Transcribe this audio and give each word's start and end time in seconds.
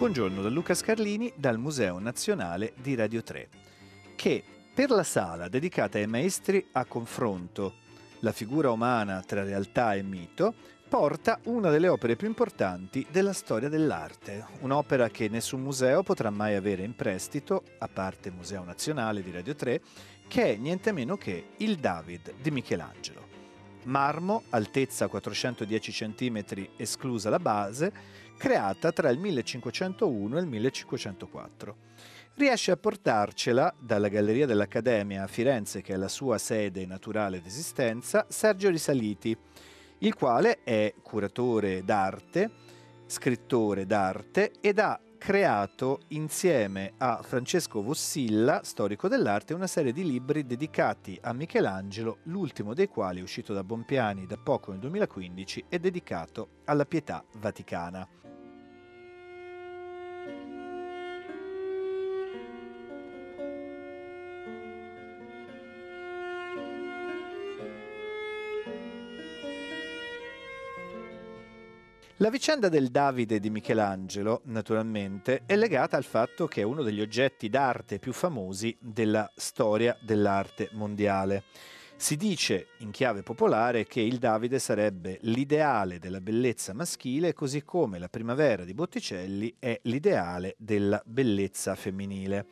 Buongiorno 0.00 0.40
da 0.40 0.48
Luca 0.48 0.72
Scarlini 0.72 1.30
dal 1.36 1.58
Museo 1.58 1.98
Nazionale 1.98 2.72
di 2.80 2.94
Radio 2.94 3.22
3, 3.22 3.48
che 4.16 4.42
per 4.72 4.88
la 4.88 5.02
sala 5.02 5.48
dedicata 5.48 5.98
ai 5.98 6.06
maestri 6.06 6.68
a 6.72 6.86
confronto, 6.86 7.74
la 8.20 8.32
figura 8.32 8.70
umana 8.70 9.20
tra 9.20 9.44
realtà 9.44 9.92
e 9.92 10.02
mito, 10.02 10.54
porta 10.88 11.38
una 11.44 11.68
delle 11.68 11.88
opere 11.88 12.16
più 12.16 12.28
importanti 12.28 13.06
della 13.10 13.34
storia 13.34 13.68
dell'arte, 13.68 14.46
un'opera 14.60 15.10
che 15.10 15.28
nessun 15.28 15.60
museo 15.60 16.02
potrà 16.02 16.30
mai 16.30 16.54
avere 16.54 16.82
in 16.82 16.96
prestito, 16.96 17.62
a 17.76 17.86
parte 17.86 18.30
Museo 18.30 18.64
Nazionale 18.64 19.22
di 19.22 19.30
Radio 19.30 19.54
3, 19.54 19.82
che 20.26 20.54
è 20.54 20.56
niente 20.56 20.92
meno 20.92 21.18
che 21.18 21.48
il 21.58 21.76
David 21.76 22.36
di 22.40 22.50
Michelangelo. 22.50 23.28
Marmo, 23.82 24.44
altezza 24.48 25.08
410 25.08 25.92
cm 25.92 26.44
esclusa 26.76 27.28
la 27.28 27.38
base, 27.38 27.92
creata 28.40 28.90
tra 28.90 29.10
il 29.10 29.18
1501 29.18 30.38
e 30.38 30.40
il 30.40 30.46
1504. 30.46 31.76
Riesce 32.36 32.70
a 32.70 32.78
portarcela 32.78 33.74
dalla 33.78 34.08
Galleria 34.08 34.46
dell'Accademia 34.46 35.24
a 35.24 35.26
Firenze, 35.26 35.82
che 35.82 35.92
è 35.92 35.96
la 35.96 36.08
sua 36.08 36.38
sede 36.38 36.86
naturale 36.86 37.42
d'esistenza, 37.42 38.24
Sergio 38.30 38.70
Risaliti, 38.70 39.36
il 39.98 40.14
quale 40.14 40.62
è 40.64 40.94
curatore 41.02 41.84
d'arte, 41.84 42.50
scrittore 43.04 43.84
d'arte 43.84 44.52
ed 44.62 44.78
ha 44.78 44.98
creato 45.18 46.00
insieme 46.08 46.94
a 46.96 47.20
Francesco 47.22 47.82
Vossilla, 47.82 48.62
storico 48.64 49.06
dell'arte, 49.06 49.52
una 49.52 49.66
serie 49.66 49.92
di 49.92 50.02
libri 50.02 50.46
dedicati 50.46 51.18
a 51.20 51.34
Michelangelo, 51.34 52.20
l'ultimo 52.22 52.72
dei 52.72 52.88
quali, 52.88 53.20
uscito 53.20 53.52
da 53.52 53.62
Bompiani 53.62 54.24
da 54.24 54.38
poco 54.38 54.70
nel 54.70 54.80
2015, 54.80 55.66
è 55.68 55.78
dedicato 55.78 56.60
alla 56.64 56.86
pietà 56.86 57.22
vaticana. 57.34 58.08
La 72.22 72.28
vicenda 72.28 72.68
del 72.68 72.90
Davide 72.90 73.40
di 73.40 73.48
Michelangelo, 73.48 74.42
naturalmente, 74.44 75.44
è 75.46 75.56
legata 75.56 75.96
al 75.96 76.04
fatto 76.04 76.46
che 76.46 76.60
è 76.60 76.64
uno 76.64 76.82
degli 76.82 77.00
oggetti 77.00 77.48
d'arte 77.48 77.98
più 77.98 78.12
famosi 78.12 78.76
della 78.78 79.32
storia 79.34 79.96
dell'arte 80.02 80.68
mondiale. 80.72 81.44
Si 81.96 82.16
dice 82.16 82.72
in 82.80 82.90
chiave 82.90 83.22
popolare 83.22 83.86
che 83.86 84.02
il 84.02 84.18
Davide 84.18 84.58
sarebbe 84.58 85.16
l'ideale 85.22 85.98
della 85.98 86.20
bellezza 86.20 86.74
maschile, 86.74 87.32
così 87.32 87.64
come 87.64 87.98
la 87.98 88.10
primavera 88.10 88.64
di 88.64 88.74
Botticelli 88.74 89.54
è 89.58 89.80
l'ideale 89.84 90.56
della 90.58 91.00
bellezza 91.06 91.74
femminile. 91.74 92.44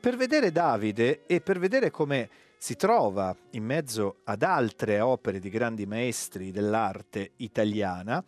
Per 0.00 0.16
vedere 0.16 0.50
Davide 0.50 1.26
e 1.26 1.40
per 1.40 1.60
vedere 1.60 1.92
come 1.92 2.28
si 2.58 2.74
trova 2.74 3.36
in 3.50 3.62
mezzo 3.62 4.22
ad 4.24 4.42
altre 4.42 4.98
opere 4.98 5.38
di 5.38 5.48
grandi 5.48 5.86
maestri 5.86 6.50
dell'arte 6.50 7.34
italiana, 7.36 8.24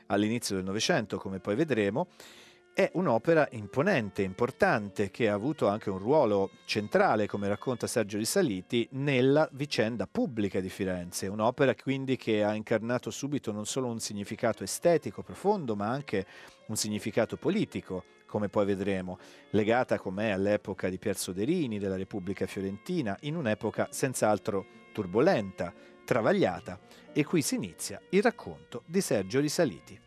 all'inizio 0.07 0.57
del 0.57 0.65
Novecento, 0.65 1.17
come 1.19 1.39
poi 1.39 1.55
vedremo, 1.55 2.09
è 2.77 2.91
un'opera 2.93 3.49
imponente, 3.53 4.21
importante, 4.21 5.11
che 5.11 5.31
ha 5.31 5.33
avuto 5.33 5.67
anche 5.67 5.89
un 5.89 5.97
ruolo 5.97 6.51
centrale, 6.67 7.27
come 7.27 7.49
racconta 7.49 7.87
Sergio 7.87 8.19
Risaliti, 8.19 8.87
nella 8.91 9.49
vicenda 9.53 10.07
pubblica 10.07 10.61
di 10.61 10.69
Firenze. 10.69 11.27
Un'opera 11.27 11.75
quindi 11.75 12.19
che 12.19 12.45
ha 12.45 12.53
incarnato 12.53 13.11
subito 13.11 13.51
non 13.51 13.65
solo 13.65 13.87
un 13.87 13.99
significato 13.99 14.63
estetico 14.63 15.23
profondo, 15.23 15.75
ma 15.75 15.89
anche 15.89 16.27
un 16.67 16.77
significato 16.77 17.39
politico, 17.39 18.05
come 18.27 18.51
poi 18.51 18.67
vedremo, 18.67 19.19
legata 19.53 19.99
com'è 19.99 20.29
all'epoca 20.29 20.91
di 20.91 20.99
Pier 20.99 21.17
Soderini, 21.17 21.79
della 21.79 21.97
Repubblica 21.97 22.45
Fiorentina, 22.45 23.17
in 23.23 23.37
un'epoca 23.37 23.89
senz'altro 23.91 24.67
turbolenta, 24.93 25.73
travagliata. 26.05 26.79
E 27.15 27.25
qui 27.25 27.41
si 27.41 27.55
inizia 27.55 27.99
il 28.11 28.21
racconto 28.21 28.83
di 28.85 29.01
Sergio 29.01 29.41
Risaliti. 29.41 30.05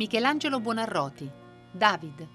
Michelangelo 0.00 0.60
Buonarroti, 0.60 1.30
David, 1.70 2.26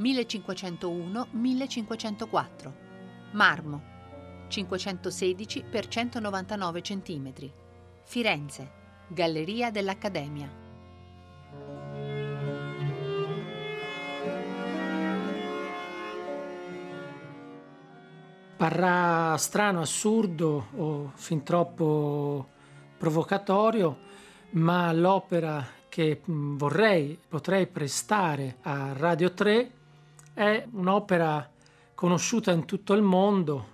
1501-1504, 0.00 2.72
marmo, 3.34 3.82
516 4.48 5.64
x 5.70 5.86
199 5.86 6.80
cm, 6.80 7.52
Firenze, 8.02 8.72
Galleria 9.06 9.70
dell'Accademia. 9.70 10.50
Parrà 18.56 19.36
strano, 19.36 19.82
assurdo 19.82 20.66
o 20.74 21.12
fin 21.14 21.44
troppo 21.44 22.48
provocatorio, 22.98 23.98
ma 24.54 24.92
l'opera 24.92 25.64
che 25.94 26.22
vorrei, 26.24 27.16
potrei 27.28 27.68
prestare 27.68 28.56
a 28.62 28.92
Radio 28.94 29.32
3 29.32 29.70
è 30.34 30.66
un'opera 30.72 31.48
conosciuta 31.94 32.50
in 32.50 32.64
tutto 32.64 32.94
il 32.94 33.02
mondo, 33.02 33.68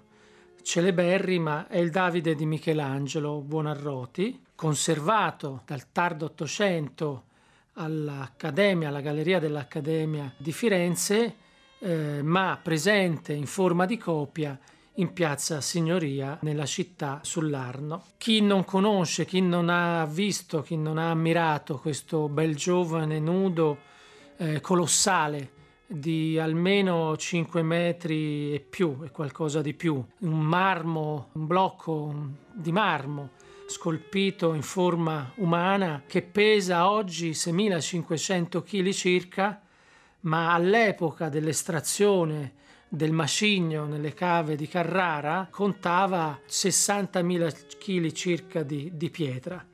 celeberrima, 0.61 1.67
è 1.67 1.79
il 1.79 1.91
Davide 1.91 2.35
di 2.35 2.45
Michelangelo 2.45 3.41
Buonarroti, 3.41 4.45
conservato 4.55 5.63
dal 5.65 5.91
tardo 5.93 6.27
Ottocento 6.27 7.23
all'Accademia, 7.77 8.89
alla 8.89 9.01
Galleria 9.01 9.39
dell'Accademia 9.39 10.31
di 10.37 10.53
Firenze, 10.53 11.37
eh, 11.79 12.21
ma 12.23 12.61
presente 12.63 13.33
in 13.33 13.47
forma 13.47 13.87
di 13.87 13.97
copia 13.97 14.61
in 15.01 15.13
piazza 15.13 15.61
Signoria 15.61 16.39
nella 16.43 16.67
città 16.67 17.21
sull'Arno. 17.23 18.05
Chi 18.19 18.41
non 18.41 18.65
conosce, 18.65 19.25
chi 19.25 19.41
non 19.41 19.69
ha 19.69 20.05
visto, 20.05 20.61
chi 20.63 20.77
non 20.77 20.99
ha 20.99 21.11
ammirato 21.11 21.79
questo 21.79 22.29
bel 22.29 22.55
giovane 22.55 23.19
nudo 23.19 23.79
eh, 24.37 24.61
colossale 24.61 25.59
di 25.87 26.39
almeno 26.39 27.17
5 27.17 27.63
metri 27.63 28.55
e 28.55 28.61
più 28.61 28.99
e 29.03 29.11
qualcosa 29.11 29.61
di 29.61 29.75
più, 29.75 30.05
un 30.21 30.41
marmo, 30.41 31.31
un 31.33 31.47
blocco 31.47 32.15
di 32.53 32.71
marmo 32.71 33.31
scolpito 33.67 34.53
in 34.55 34.63
forma 34.63 35.33
umana 35.37 36.03
che 36.07 36.23
pesa 36.23 36.91
oggi 36.91 37.31
6.500 37.31 38.63
kg 38.63 38.91
circa, 38.91 39.63
ma 40.23 40.53
all'epoca 40.53 41.29
dell'estrazione 41.29 42.55
del 42.93 43.13
macigno 43.13 43.87
nelle 43.87 44.13
cave 44.15 44.57
di 44.57 44.67
Carrara 44.67 45.47
contava 45.49 46.41
60.000 46.47 47.79
kg 47.79 48.11
circa 48.11 48.63
di, 48.65 48.91
di, 48.95 49.11
pietra. 49.11 49.65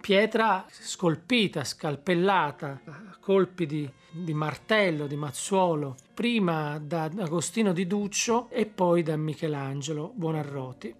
Pietra 0.00 0.64
scolpita, 0.68 1.64
scalpellata, 1.64 2.80
a 2.86 3.16
colpi 3.20 3.66
di, 3.66 3.88
di 4.10 4.32
martello, 4.32 5.06
di 5.06 5.16
mazzuolo, 5.16 5.96
prima 6.14 6.80
da 6.82 7.10
Agostino 7.18 7.72
di 7.72 7.86
Duccio 7.86 8.48
e 8.48 8.64
poi 8.64 9.02
da 9.02 9.16
Michelangelo 9.16 10.10
Buonarroti. 10.14 10.94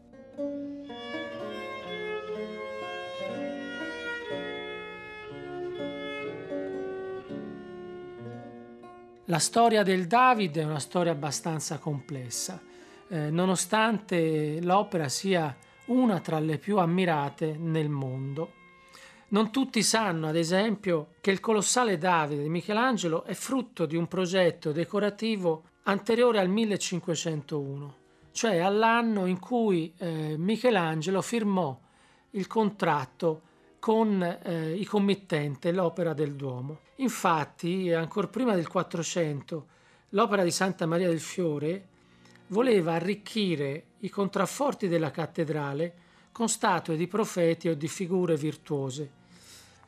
La 9.27 9.39
storia 9.39 9.85
del 9.85 10.09
David 10.09 10.59
è 10.59 10.65
una 10.65 10.81
storia 10.81 11.13
abbastanza 11.13 11.79
complessa, 11.79 12.61
eh, 13.07 13.31
nonostante 13.31 14.61
l'opera 14.61 15.09
sia 15.09 15.57
una 15.87 16.19
tra 16.19 16.41
le 16.41 16.59
più 16.59 16.79
ammirate 16.79 17.57
nel 17.57 17.89
mondo. 17.89 18.51
Non 19.29 19.53
tutti 19.53 19.81
sanno, 19.85 20.27
ad 20.27 20.35
esempio, 20.35 21.15
che 21.21 21.31
il 21.31 21.39
colossale 21.39 21.99
Davide 21.99 22.43
di 22.43 22.49
Michelangelo 22.49 23.23
è 23.23 23.35
frutto 23.35 23.87
di 23.87 23.95
un 23.95 24.09
progetto 24.09 24.73
decorativo 24.73 25.63
anteriore 25.85 26.41
al 26.41 26.49
1501. 26.49 28.01
cioè 28.33 28.59
all'anno 28.59 29.27
in 29.27 29.39
cui 29.39 29.93
eh, 29.99 30.37
Michelangelo 30.39 31.23
firmò 31.23 31.79
il 32.31 32.47
contratto 32.47 33.43
con 33.79 34.23
eh, 34.23 34.73
i 34.73 34.85
committenti 34.85 35.71
l'opera 35.71 36.13
del 36.13 36.35
Duomo. 36.35 36.79
Infatti, 37.03 37.93
ancora 37.93 38.29
prima 38.29 38.55
del 38.55 38.69
400, 38.69 39.67
l'opera 40.11 40.45
di 40.45 40.53
Santa 40.53 40.87
Maria 40.87 41.09
del 41.09 41.21
Fiore 41.21 41.89
voleva 42.49 42.93
arricchire 42.93 43.87
i 44.01 44.09
contrafforti 44.09 44.87
della 44.87 45.11
cattedrale 45.11 45.95
con 46.31 46.49
statue 46.49 46.97
di 46.97 47.09
profeti 47.09 47.69
o 47.69 47.75
di 47.75 47.89
figure 47.89 48.37
virtuose. 48.37 49.11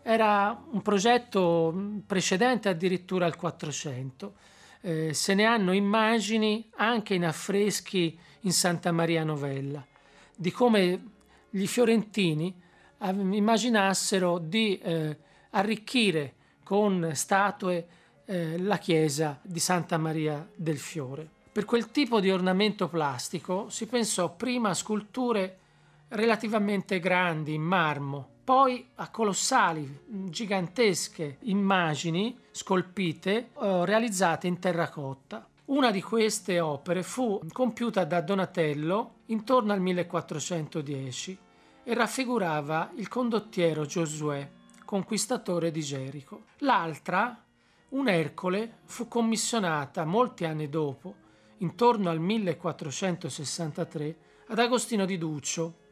Era 0.02 0.60
un 0.72 0.82
progetto 0.82 2.02
precedente 2.04 2.68
addirittura 2.68 3.26
al 3.26 3.36
400. 3.36 4.34
Eh, 4.80 5.14
se 5.14 5.34
ne 5.34 5.44
hanno 5.44 5.72
immagini 5.72 6.68
anche 6.76 7.14
in 7.14 7.24
affreschi 7.24 8.18
in 8.40 8.52
Santa 8.52 8.90
Maria 8.90 9.22
Novella, 9.22 9.86
di 10.34 10.50
come 10.50 11.10
gli 11.48 11.66
fiorentini 11.66 12.52
immaginassero 12.98 14.38
di 14.38 14.78
eh, 14.78 15.16
arricchire 15.50 16.34
con 16.64 17.12
statue 17.14 17.86
eh, 18.24 18.58
la 18.58 18.78
chiesa 18.78 19.38
di 19.40 19.60
Santa 19.60 19.96
Maria 19.98 20.44
del 20.56 20.78
Fiore. 20.78 21.28
Per 21.52 21.64
quel 21.64 21.92
tipo 21.92 22.18
di 22.18 22.32
ornamento 22.32 22.88
plastico 22.88 23.68
si 23.68 23.86
pensò 23.86 24.34
prima 24.34 24.70
a 24.70 24.74
sculture 24.74 25.58
relativamente 26.08 26.98
grandi 26.98 27.54
in 27.54 27.62
marmo, 27.62 28.28
poi 28.42 28.88
a 28.96 29.08
colossali, 29.08 30.00
gigantesche 30.06 31.38
immagini 31.42 32.36
scolpite 32.50 33.36
eh, 33.36 33.84
realizzate 33.84 34.46
in 34.46 34.58
terracotta. 34.58 35.46
Una 35.66 35.90
di 35.90 36.02
queste 36.02 36.60
opere 36.60 37.02
fu 37.02 37.40
compiuta 37.52 38.04
da 38.04 38.20
Donatello 38.20 39.12
intorno 39.26 39.72
al 39.72 39.80
1410 39.80 41.38
e 41.84 41.94
raffigurava 41.94 42.90
il 42.96 43.08
condottiero 43.08 43.86
Giosuè, 43.86 44.50
conquistatore 44.84 45.70
di 45.70 45.80
Gerico. 45.80 46.44
L'altra, 46.58 47.42
un 47.90 48.08
Ercole, 48.08 48.78
fu 48.84 49.08
commissionata 49.08 50.04
molti 50.04 50.44
anni 50.44 50.68
dopo 50.68 51.22
intorno 51.58 52.10
al 52.10 52.20
1463, 52.20 54.16
ad 54.48 54.58
Agostino 54.58 55.04
di 55.04 55.16
Duccio, 55.16 55.82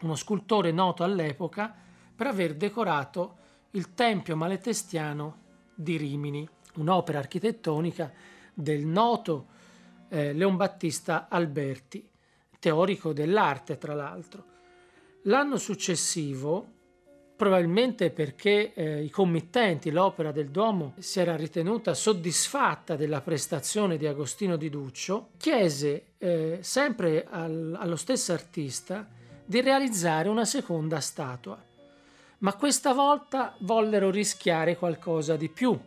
uno 0.00 0.14
scultore 0.14 0.72
noto 0.72 1.04
all'epoca 1.04 1.74
per 2.14 2.26
aver 2.26 2.54
decorato 2.54 3.36
il 3.72 3.94
Tempio 3.94 4.36
Maletestiano 4.36 5.44
di 5.74 5.96
Rimini, 5.96 6.48
un'opera 6.74 7.18
architettonica 7.18 8.12
del 8.52 8.84
noto 8.84 9.46
eh, 10.08 10.32
Leon 10.32 10.56
Battista 10.56 11.28
Alberti, 11.28 12.08
teorico 12.58 13.12
dell'arte 13.12 13.78
tra 13.78 13.94
l'altro. 13.94 14.54
L'anno 15.22 15.58
successivo 15.58 16.74
probabilmente 17.36 18.10
perché 18.10 18.72
eh, 18.72 19.02
i 19.02 19.10
committenti, 19.10 19.90
l'opera 19.90 20.32
del 20.32 20.48
Duomo, 20.48 20.94
si 20.98 21.20
era 21.20 21.36
ritenuta 21.36 21.92
soddisfatta 21.92 22.96
della 22.96 23.20
prestazione 23.20 23.98
di 23.98 24.06
Agostino 24.06 24.56
di 24.56 24.70
Duccio, 24.70 25.28
chiese 25.36 26.12
eh, 26.18 26.58
sempre 26.62 27.26
al, 27.28 27.76
allo 27.78 27.96
stesso 27.96 28.32
artista 28.32 29.06
di 29.44 29.60
realizzare 29.60 30.30
una 30.30 30.46
seconda 30.46 30.98
statua. 31.00 31.62
Ma 32.38 32.54
questa 32.54 32.92
volta 32.92 33.54
vollero 33.60 34.10
rischiare 34.10 34.76
qualcosa 34.76 35.36
di 35.36 35.48
più 35.48 35.78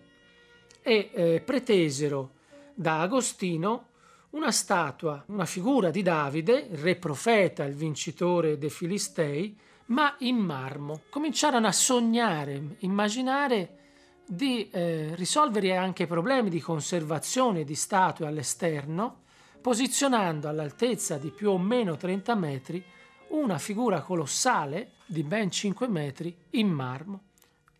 e 0.81 1.09
eh, 1.11 1.41
pretesero 1.43 2.31
da 2.73 3.01
Agostino 3.01 3.87
una 4.31 4.51
statua, 4.51 5.23
una 5.27 5.45
figura 5.45 5.89
di 5.89 6.03
Davide, 6.03 6.67
il 6.71 6.77
re 6.77 6.95
profeta, 6.95 7.63
il 7.63 7.73
vincitore 7.73 8.59
dei 8.59 8.69
Filistei, 8.69 9.57
ma 9.89 10.15
in 10.19 10.37
marmo. 10.37 11.01
Cominciarono 11.09 11.67
a 11.67 11.71
sognare, 11.71 12.75
immaginare 12.79 13.77
di 14.25 14.69
eh, 14.69 15.15
risolvere 15.15 15.75
anche 15.75 16.07
problemi 16.07 16.49
di 16.49 16.59
conservazione 16.59 17.63
di 17.63 17.75
statue 17.75 18.27
all'esterno, 18.27 19.21
posizionando 19.61 20.47
all'altezza 20.47 21.17
di 21.17 21.29
più 21.29 21.51
o 21.51 21.57
meno 21.57 21.97
30 21.97 22.35
metri 22.35 22.83
una 23.29 23.57
figura 23.57 24.01
colossale 24.01 24.91
di 25.05 25.23
ben 25.23 25.51
5 25.51 25.87
metri 25.87 26.35
in 26.51 26.67
marmo. 26.67 27.21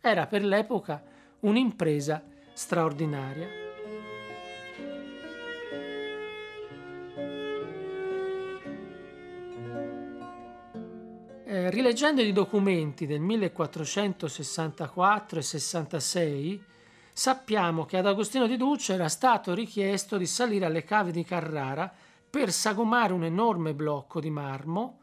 Era 0.02 0.26
per 0.28 0.44
l'epoca 0.44 1.04
un'impresa 1.42 2.24
straordinaria. 2.54 3.69
Eh, 11.60 11.70
rileggendo 11.72 12.22
i 12.22 12.32
documenti 12.32 13.06
del 13.06 13.20
1464 13.20 15.40
e 15.40 15.42
66, 15.42 16.64
sappiamo 17.12 17.84
che 17.84 17.98
ad 17.98 18.06
Agostino 18.06 18.48
di 18.48 18.56
Duccio 18.56 18.94
era 18.94 19.10
stato 19.10 19.54
richiesto 19.54 20.16
di 20.16 20.26
salire 20.26 20.64
alle 20.64 20.86
cave 20.86 21.12
di 21.12 21.26
Carrara 21.26 21.94
per 22.30 22.54
sagomare 22.54 23.12
un 23.12 23.26
enorme 23.26 23.74
blocco 23.74 24.22
di 24.22 24.30
marmo 24.30 25.00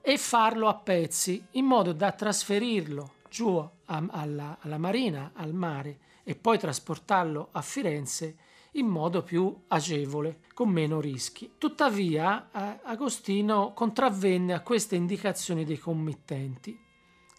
e 0.00 0.16
farlo 0.16 0.68
a 0.68 0.74
pezzi 0.76 1.44
in 1.52 1.66
modo 1.66 1.92
da 1.92 2.12
trasferirlo 2.12 3.16
giù 3.28 3.58
a, 3.58 3.70
alla, 4.12 4.56
alla 4.60 4.78
marina, 4.78 5.32
al 5.34 5.52
mare 5.52 5.98
e 6.24 6.36
poi 6.36 6.58
trasportarlo 6.58 7.48
a 7.52 7.60
Firenze 7.60 8.36
in 8.76 8.86
modo 8.86 9.22
più 9.22 9.54
agevole, 9.68 10.40
con 10.54 10.70
meno 10.70 11.00
rischi. 11.00 11.52
Tuttavia, 11.58 12.50
Agostino 12.82 13.72
contravvenne 13.74 14.52
a 14.52 14.60
queste 14.60 14.96
indicazioni 14.96 15.64
dei 15.64 15.78
committenti 15.78 16.78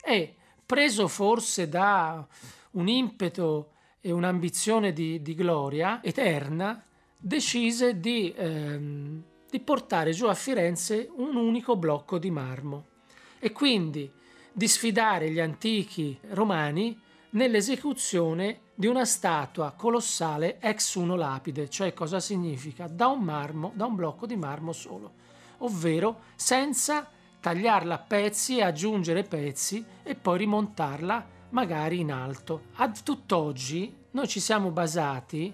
e, 0.03 0.35
preso 0.65 1.07
forse 1.07 1.69
da 1.69 2.25
un 2.71 2.87
impeto 2.87 3.71
e 4.01 4.11
un'ambizione 4.11 4.93
di, 4.93 5.21
di 5.21 5.35
gloria 5.35 6.01
eterna, 6.03 6.83
decise 7.17 7.99
di, 7.99 8.33
ehm, 8.35 9.23
di 9.49 9.59
portare 9.59 10.11
giù 10.11 10.27
a 10.27 10.33
Firenze 10.33 11.09
un 11.15 11.35
unico 11.35 11.75
blocco 11.75 12.17
di 12.17 12.29
marmo 12.29 12.85
e 13.39 13.51
quindi 13.51 14.09
di 14.51 14.67
sfidare 14.67 15.29
gli 15.29 15.39
antichi 15.39 16.17
romani 16.29 16.99
nell'esecuzione 17.31 18.61
di 18.79 18.85
una 18.85 19.05
statua 19.05 19.73
colossale 19.75 20.59
ex 20.59 20.93
uno 20.93 21.15
lapide, 21.15 21.67
cioè 21.67 21.95
cosa 21.95 22.19
significa? 22.19 22.85
Da 22.87 23.07
un 23.07 23.23
marmo, 23.23 23.71
da 23.73 23.85
un 23.85 23.95
blocco 23.95 24.27
di 24.27 24.35
marmo 24.35 24.71
solo, 24.71 25.13
ovvero 25.59 26.19
senza 26.35 27.09
tagliarla 27.39 27.95
a 27.95 27.97
pezzi 27.97 28.57
e 28.57 28.63
aggiungere 28.63 29.23
pezzi 29.23 29.83
e 30.03 30.13
poi 30.13 30.37
rimontarla 30.37 31.25
magari 31.49 32.01
in 32.01 32.11
alto. 32.11 32.65
A 32.75 32.91
tutt'oggi 32.91 33.95
noi 34.11 34.27
ci 34.27 34.39
siamo 34.39 34.69
basati 34.69 35.51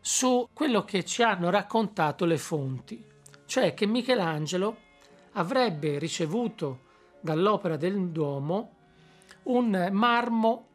su 0.00 0.48
quello 0.52 0.84
che 0.84 1.04
ci 1.04 1.22
hanno 1.22 1.50
raccontato 1.50 2.24
le 2.24 2.38
fonti, 2.38 3.04
cioè 3.46 3.72
che 3.74 3.86
Michelangelo 3.86 4.78
avrebbe 5.34 6.00
ricevuto 6.00 6.80
dall'opera 7.20 7.76
del 7.76 8.08
Duomo 8.08 8.70
un 9.44 9.90
marmo 9.92 10.66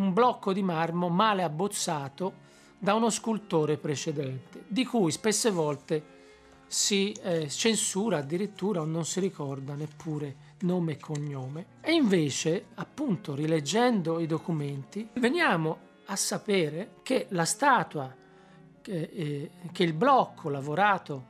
un 0.00 0.12
blocco 0.14 0.52
di 0.52 0.62
marmo 0.62 1.08
male 1.08 1.42
abbozzato 1.42 2.48
da 2.78 2.94
uno 2.94 3.10
scultore 3.10 3.76
precedente, 3.76 4.64
di 4.66 4.86
cui 4.86 5.10
spesse 5.12 5.50
volte 5.50 6.18
si 6.66 7.12
eh, 7.12 7.48
censura 7.48 8.18
addirittura 8.18 8.80
o 8.80 8.84
non 8.84 9.04
si 9.04 9.20
ricorda 9.20 9.74
neppure 9.74 10.48
nome 10.60 10.92
e 10.92 10.96
cognome. 10.98 11.66
E 11.82 11.92
invece, 11.92 12.66
appunto, 12.74 13.34
rileggendo 13.34 14.18
i 14.20 14.26
documenti, 14.26 15.06
veniamo 15.14 15.88
a 16.06 16.16
sapere 16.16 16.94
che 17.02 17.26
la 17.30 17.44
statua, 17.44 18.14
che, 18.80 19.10
eh, 19.12 19.50
che 19.70 19.82
il 19.82 19.92
blocco 19.92 20.48
lavorato 20.48 21.26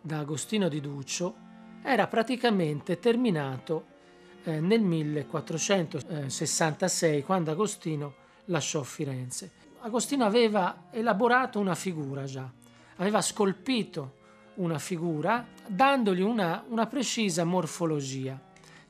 da 0.00 0.18
Agostino 0.18 0.68
di 0.68 0.80
Duccio 0.80 1.46
era 1.82 2.08
praticamente 2.08 2.98
terminato 2.98 3.96
eh, 4.44 4.60
nel 4.60 4.80
1466 4.80 7.22
quando 7.22 7.50
Agostino 7.50 8.14
lasciò 8.46 8.82
Firenze. 8.82 9.50
Agostino 9.80 10.24
aveva 10.24 10.86
elaborato 10.90 11.58
una 11.58 11.74
figura 11.74 12.24
già, 12.24 12.50
aveva 12.96 13.20
scolpito 13.20 14.14
una 14.54 14.78
figura 14.78 15.46
dandogli 15.66 16.20
una, 16.20 16.64
una 16.68 16.86
precisa 16.86 17.44
morfologia 17.44 18.40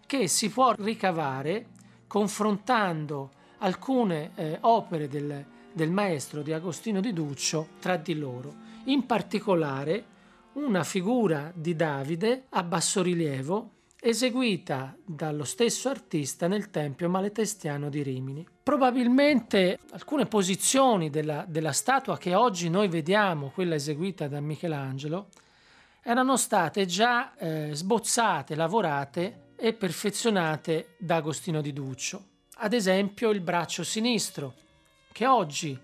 che 0.07 0.28
si 0.28 0.49
può 0.49 0.73
ricavare 0.76 1.67
confrontando 2.07 3.31
alcune 3.59 4.31
eh, 4.35 4.59
opere 4.62 5.09
del, 5.09 5.45
del 5.73 5.90
maestro 5.90 6.43
di 6.43 6.52
Agostino 6.52 7.00
di 7.00 7.12
Duccio 7.12 7.69
tra 7.78 7.97
di 7.97 8.14
loro, 8.14 8.55
in 8.85 9.05
particolare 9.05 10.17
una 10.55 10.85
figura 10.85 11.52
di 11.55 11.76
Davide 11.76 12.45
a 12.50 12.62
bassorilievo 12.62 13.71
eseguita 14.00 14.97
dallo 15.05 15.45
stesso 15.45 15.88
artista 15.88 16.47
nel 16.47 16.71
Tempio 16.71 17.09
Maletestiano 17.09 17.88
di 17.88 18.02
Rimini. 18.02 18.47
Probabilmente 18.62 19.78
alcune 19.90 20.26
posizioni 20.26 21.11
della, 21.11 21.45
della 21.49 21.73
statua 21.73 22.17
che 22.17 22.35
oggi 22.35 22.71
noi 22.71 22.88
vediamo, 22.88 23.50
quella 23.50 23.75
eseguita 23.75 24.28
da 24.28 24.40
Michelangelo, 24.40 25.28
erano 26.02 26.37
state 26.37 26.87
già 26.87 27.35
eh, 27.37 27.71
sbozzate, 27.73 28.55
lavorate 28.55 29.52
e 29.57 29.73
perfezionate 29.73 30.95
da 30.99 31.17
Agostino 31.17 31.61
di 31.61 31.73
Duccio. 31.73 32.25
Ad 32.61 32.73
esempio 32.73 33.31
il 33.31 33.40
braccio 33.40 33.83
sinistro, 33.83 34.55
che 35.12 35.26
oggi 35.26 35.78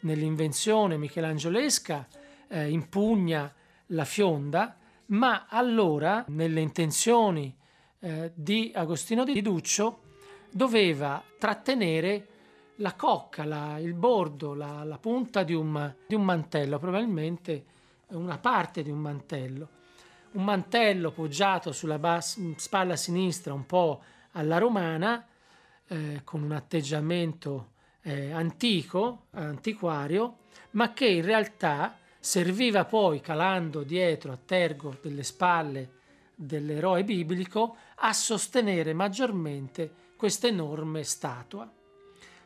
nell'invenzione 0.00 0.96
michelangiolesca 0.96 2.08
eh, 2.48 2.68
impugna 2.68 3.52
la 3.86 4.04
fionda, 4.04 4.76
ma 5.06 5.46
allora 5.48 6.24
nelle 6.28 6.60
intenzioni 6.60 7.56
eh, 8.00 8.32
di 8.34 8.72
Agostino 8.74 9.24
di 9.24 9.40
Duccio 9.42 10.00
doveva 10.50 11.22
trattenere 11.38 12.26
la 12.76 12.94
cocca, 12.94 13.44
la, 13.44 13.78
il 13.78 13.94
bordo, 13.94 14.54
la, 14.54 14.82
la 14.84 14.98
punta 14.98 15.42
di 15.42 15.54
un, 15.54 15.94
di 16.06 16.14
un 16.14 16.24
mantello, 16.24 16.78
probabilmente 16.78 17.64
una 18.08 18.38
parte 18.38 18.82
di 18.82 18.90
un 18.90 18.98
mantello. 18.98 19.68
Un 20.32 20.44
mantello 20.44 21.10
poggiato 21.10 21.72
sulla 21.72 21.98
bas- 21.98 22.54
spalla 22.56 22.96
sinistra 22.96 23.52
un 23.52 23.66
po' 23.66 24.02
alla 24.32 24.58
romana, 24.58 25.26
eh, 25.88 26.22
con 26.24 26.42
un 26.42 26.52
atteggiamento 26.52 27.72
eh, 28.02 28.30
antico, 28.32 29.26
antiquario, 29.32 30.38
ma 30.72 30.92
che 30.92 31.06
in 31.06 31.24
realtà 31.24 31.98
serviva 32.18 32.84
poi, 32.84 33.20
calando 33.20 33.82
dietro 33.82 34.32
a 34.32 34.38
tergo 34.42 34.96
delle 35.02 35.22
spalle 35.22 35.98
dell'eroe 36.42 37.04
biblico, 37.04 37.76
a 37.96 38.14
sostenere 38.14 38.94
maggiormente 38.94 39.92
questa 40.16 40.46
enorme 40.46 41.02
statua. 41.02 41.70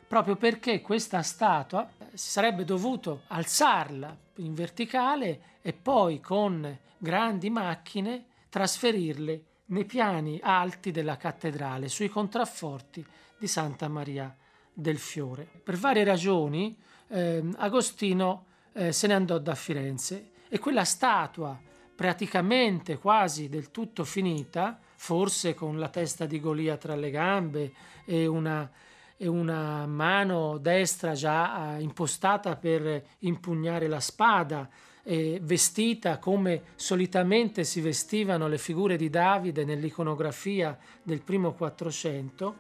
Proprio 0.07 0.35
perché 0.37 0.81
questa 0.81 1.23
statua 1.23 1.89
si 2.13 2.31
sarebbe 2.31 2.65
dovuto 2.65 3.23
alzarla 3.29 4.17
in 4.37 4.53
verticale 4.53 5.59
e 5.63 5.73
poi 5.73 6.21
con 6.21 6.77
grandi 6.99 7.51
macchine 7.51 8.27
trasferirle 8.49 9.45
nei 9.67 9.85
piani 9.85 10.41
alti 10.43 10.91
della 10.91 11.17
cattedrale, 11.17 11.89
sui 11.89 12.09
contrafforti 12.09 13.05
di 13.39 13.47
Santa 13.47 13.89
Maria 13.89 14.35
del 14.73 14.99
Fiore. 14.99 15.49
Per 15.63 15.77
varie 15.77 16.05
ragioni 16.05 16.77
eh, 17.09 17.43
Agostino 17.57 18.47
eh, 18.73 18.93
se 18.93 19.07
ne 19.07 19.15
andò 19.15 19.39
da 19.39 19.55
Firenze 19.55 20.33
e 20.49 20.59
quella 20.59 20.85
statua 20.85 21.59
praticamente 21.95 22.99
quasi 22.99 23.49
del 23.49 23.71
tutto 23.71 24.05
finita, 24.05 24.79
forse 24.97 25.55
con 25.55 25.79
la 25.79 25.89
testa 25.89 26.27
di 26.27 26.41
Golia 26.41 26.77
tra 26.77 26.95
le 26.95 27.11
gambe 27.11 27.73
e 28.05 28.27
una, 28.27 28.71
e 29.17 29.27
una 29.27 29.87
mano 29.87 30.59
destra 30.59 31.13
già 31.13 31.77
eh, 31.77 31.83
impostata 31.83 32.57
per 32.57 33.05
impugnare 33.21 33.87
la 33.87 34.01
spada, 34.01 34.69
vestita 35.07 36.19
come 36.19 36.63
solitamente 36.77 37.63
si 37.65 37.83
vestivano 37.83 38.49
le 38.49 38.57
figure 38.57 38.97
di 38.97 39.11
Davide 39.11 39.63
nell'iconografia 39.63 40.79
del 41.03 41.21
primo 41.21 41.53
Quattrocento, 41.53 42.57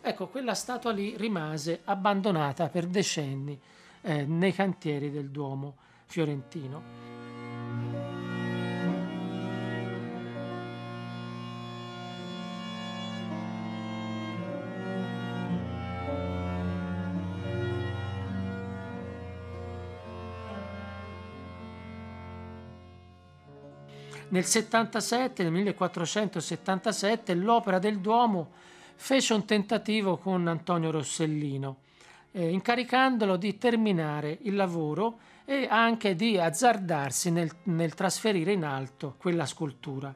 ecco, 0.00 0.28
quella 0.28 0.54
statua 0.54 0.90
lì 0.90 1.14
rimase 1.18 1.80
abbandonata 1.84 2.68
per 2.68 2.86
decenni 2.86 3.60
eh, 4.00 4.24
nei 4.24 4.52
cantieri 4.52 5.10
del 5.10 5.30
Duomo 5.30 5.76
fiorentino. 6.06 7.31
Nel 24.32 24.46
77, 24.46 25.42
nel 25.42 25.52
1477, 25.52 27.34
l'opera 27.34 27.78
del 27.78 27.98
Duomo 27.98 28.48
fece 28.94 29.34
un 29.34 29.44
tentativo 29.44 30.16
con 30.16 30.46
Antonio 30.46 30.90
Rossellino, 30.90 31.76
eh, 32.32 32.48
incaricandolo 32.48 33.36
di 33.36 33.58
terminare 33.58 34.38
il 34.42 34.54
lavoro 34.54 35.18
e 35.44 35.66
anche 35.68 36.14
di 36.14 36.38
azzardarsi 36.38 37.30
nel, 37.30 37.50
nel 37.64 37.92
trasferire 37.92 38.52
in 38.52 38.64
alto 38.64 39.16
quella 39.18 39.44
scultura. 39.44 40.14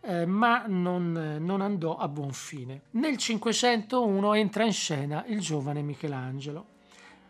Eh, 0.00 0.24
ma 0.24 0.64
non, 0.66 1.36
non, 1.38 1.60
andò 1.60 1.98
a 1.98 2.08
buon 2.08 2.32
fine. 2.32 2.84
Nel 2.92 3.18
501 3.18 4.32
entra 4.32 4.64
in 4.64 4.72
scena 4.72 5.26
il 5.26 5.40
giovane 5.40 5.82
Michelangelo. 5.82 6.64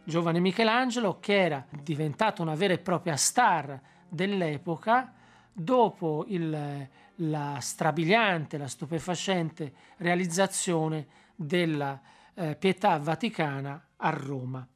Giovane 0.04 0.38
Michelangelo 0.38 1.18
che 1.18 1.36
era 1.36 1.66
diventato 1.82 2.42
una 2.42 2.54
vera 2.54 2.74
e 2.74 2.78
propria 2.78 3.16
star 3.16 3.80
dell'epoca 4.08 5.14
dopo 5.58 6.24
il, 6.28 6.88
la 7.16 7.58
strabiliante, 7.60 8.58
la 8.58 8.68
stupefacente 8.68 9.72
realizzazione 9.96 11.06
della 11.34 12.00
eh, 12.34 12.56
Pietà 12.56 12.96
Vaticana 12.98 13.88
a 13.96 14.10
Roma. 14.10 14.66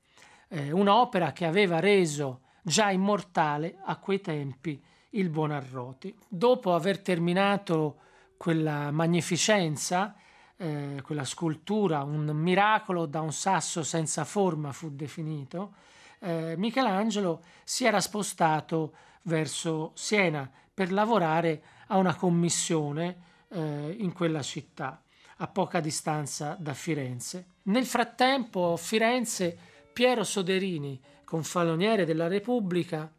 Eh, 0.48 0.72
un'opera 0.72 1.32
che 1.32 1.46
aveva 1.46 1.80
reso 1.80 2.40
già 2.62 2.90
immortale 2.90 3.76
a 3.84 3.96
quei 3.96 4.20
tempi 4.20 4.82
il 5.10 5.28
Buonarroti. 5.28 6.14
Dopo 6.28 6.74
aver 6.74 7.00
terminato 7.00 7.98
quella 8.36 8.90
magnificenza, 8.90 10.16
eh, 10.56 11.00
quella 11.02 11.24
scultura, 11.24 12.02
un 12.02 12.26
miracolo 12.34 13.06
da 13.06 13.20
un 13.20 13.32
sasso 13.32 13.82
senza 13.82 14.24
forma 14.24 14.72
fu 14.72 14.90
definito, 14.90 15.74
eh, 16.18 16.54
Michelangelo 16.56 17.42
si 17.64 17.84
era 17.84 18.00
spostato 18.00 18.94
verso 19.22 19.92
Siena 19.94 20.50
per 20.74 20.92
lavorare 20.92 21.62
a 21.88 21.96
una 21.98 22.14
commissione 22.14 23.30
eh, 23.48 23.96
in 23.98 24.12
quella 24.12 24.42
città, 24.42 25.02
a 25.38 25.46
poca 25.48 25.80
distanza 25.80 26.56
da 26.58 26.74
Firenze. 26.74 27.46
Nel 27.64 27.86
frattempo, 27.86 28.72
a 28.72 28.76
Firenze, 28.76 29.56
Piero 29.92 30.24
Soderini, 30.24 31.00
confaloniere 31.24 32.04
della 32.04 32.28
Repubblica, 32.28 33.10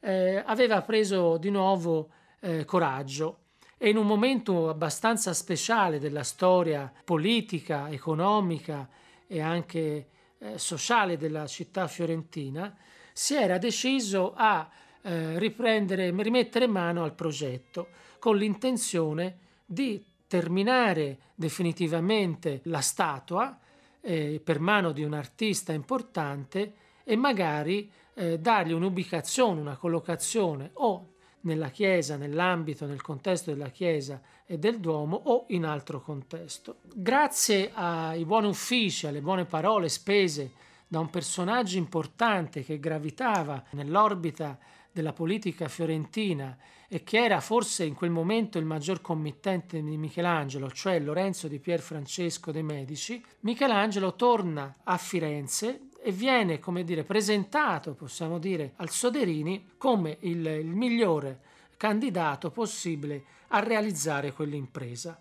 eh, 0.00 0.42
aveva 0.44 0.82
preso 0.82 1.36
di 1.36 1.50
nuovo 1.50 2.10
eh, 2.40 2.64
coraggio 2.64 3.38
e 3.76 3.88
in 3.88 3.96
un 3.96 4.06
momento 4.06 4.68
abbastanza 4.68 5.32
speciale 5.32 5.98
della 5.98 6.22
storia 6.22 6.92
politica, 7.04 7.88
economica 7.90 8.88
e 9.26 9.40
anche 9.40 10.08
eh, 10.38 10.58
sociale 10.58 11.16
della 11.16 11.46
città 11.46 11.86
fiorentina, 11.86 12.76
si 13.12 13.34
era 13.34 13.58
deciso 13.58 14.32
a 14.36 14.68
eh, 15.02 15.38
riprendere, 15.38 16.10
rimettere 16.10 16.66
mano 16.66 17.04
al 17.04 17.14
progetto 17.14 17.88
con 18.18 18.36
l'intenzione 18.36 19.38
di 19.64 20.04
terminare 20.26 21.18
definitivamente 21.34 22.60
la 22.64 22.80
statua 22.80 23.58
eh, 24.00 24.40
per 24.42 24.60
mano 24.60 24.92
di 24.92 25.02
un 25.02 25.14
artista 25.14 25.72
importante 25.72 26.74
e 27.04 27.16
magari 27.16 27.90
eh, 28.14 28.38
dargli 28.38 28.72
un'ubicazione, 28.72 29.60
una 29.60 29.76
collocazione 29.76 30.70
o 30.74 31.06
nella 31.42 31.70
Chiesa, 31.70 32.16
nell'ambito, 32.16 32.86
nel 32.86 33.00
contesto 33.00 33.50
della 33.50 33.70
Chiesa 33.70 34.20
e 34.44 34.58
del 34.58 34.78
Duomo 34.78 35.20
o 35.24 35.46
in 35.48 35.64
altro 35.64 36.00
contesto. 36.00 36.76
Grazie 36.92 37.70
ai 37.72 38.24
buoni 38.24 38.48
uffici, 38.48 39.06
alle 39.06 39.20
buone 39.22 39.46
parole 39.46 39.88
spese 39.88 40.52
da 40.86 40.98
un 40.98 41.08
personaggio 41.08 41.78
importante 41.78 42.64
che 42.64 42.80
gravitava 42.80 43.62
nell'orbita 43.70 44.58
della 44.92 45.12
politica 45.12 45.68
fiorentina 45.68 46.56
e 46.88 47.04
che 47.04 47.22
era 47.22 47.40
forse 47.40 47.84
in 47.84 47.94
quel 47.94 48.10
momento 48.10 48.58
il 48.58 48.64
maggior 48.64 49.00
committente 49.00 49.80
di 49.80 49.96
Michelangelo, 49.96 50.70
cioè 50.70 50.98
Lorenzo 50.98 51.46
di 51.46 51.58
Pier 51.58 51.80
Francesco 51.80 52.50
de' 52.50 52.62
Medici, 52.62 53.22
Michelangelo 53.40 54.14
torna 54.16 54.76
a 54.82 54.96
Firenze 54.96 55.88
e 56.02 56.10
viene, 56.10 56.58
come 56.58 56.82
dire, 56.82 57.04
presentato, 57.04 57.94
possiamo 57.94 58.38
dire, 58.38 58.72
al 58.76 58.90
Soderini 58.90 59.72
come 59.76 60.16
il, 60.20 60.44
il 60.46 60.66
migliore 60.66 61.40
candidato 61.76 62.50
possibile 62.50 63.24
a 63.48 63.60
realizzare 63.60 64.32
quell'impresa. 64.32 65.20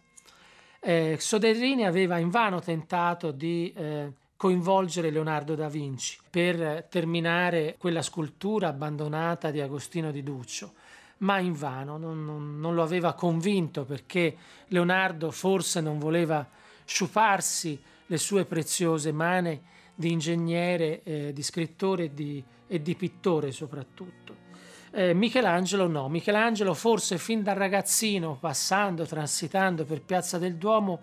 Eh, 0.82 1.18
Soderini 1.20 1.86
aveva 1.86 2.18
invano 2.18 2.62
tentato 2.62 3.32
di 3.32 3.72
eh, 3.76 4.12
coinvolgere 4.39 5.10
Leonardo 5.10 5.53
da 5.53 5.67
Vinci 5.67 6.17
per 6.29 6.88
terminare 6.89 7.75
quella 7.77 8.01
scultura 8.01 8.69
abbandonata 8.69 9.51
di 9.51 9.60
Agostino 9.60 10.12
di 10.12 10.24
Duccio, 10.24 10.75
ma 11.17 11.39
invano, 11.39 11.98
non, 11.98 12.24
non, 12.24 12.58
non 12.58 12.74
lo 12.74 12.81
aveva 12.81 13.12
convinto 13.15 13.84
perché 13.84 14.34
Leonardo 14.67 15.29
forse 15.31 15.81
non 15.81 16.00
voleva 16.00 16.48
sciuparsi 16.86 17.77
le 18.05 18.17
sue 18.17 18.46
preziose 18.46 19.12
mani 19.12 19.62
di 19.93 20.13
ingegnere, 20.13 21.03
eh, 21.03 21.34
di 21.34 21.43
scrittore 21.43 22.05
e 22.05 22.13
di, 22.13 22.41
e 22.65 22.81
di 22.81 22.96
pittore 22.96 23.51
soprattutto. 23.51 24.34
Eh, 24.91 25.13
Michelangelo 25.13 25.86
no, 25.89 26.08
Michelangelo 26.08 26.74
forse 26.74 27.17
fin 27.17 27.43
da 27.43 27.51
ragazzino, 27.51 28.38
passando, 28.39 29.05
transitando 29.05 29.84
per 29.84 30.01
Piazza 30.01 30.38
del 30.38 30.55
Duomo, 30.55 31.01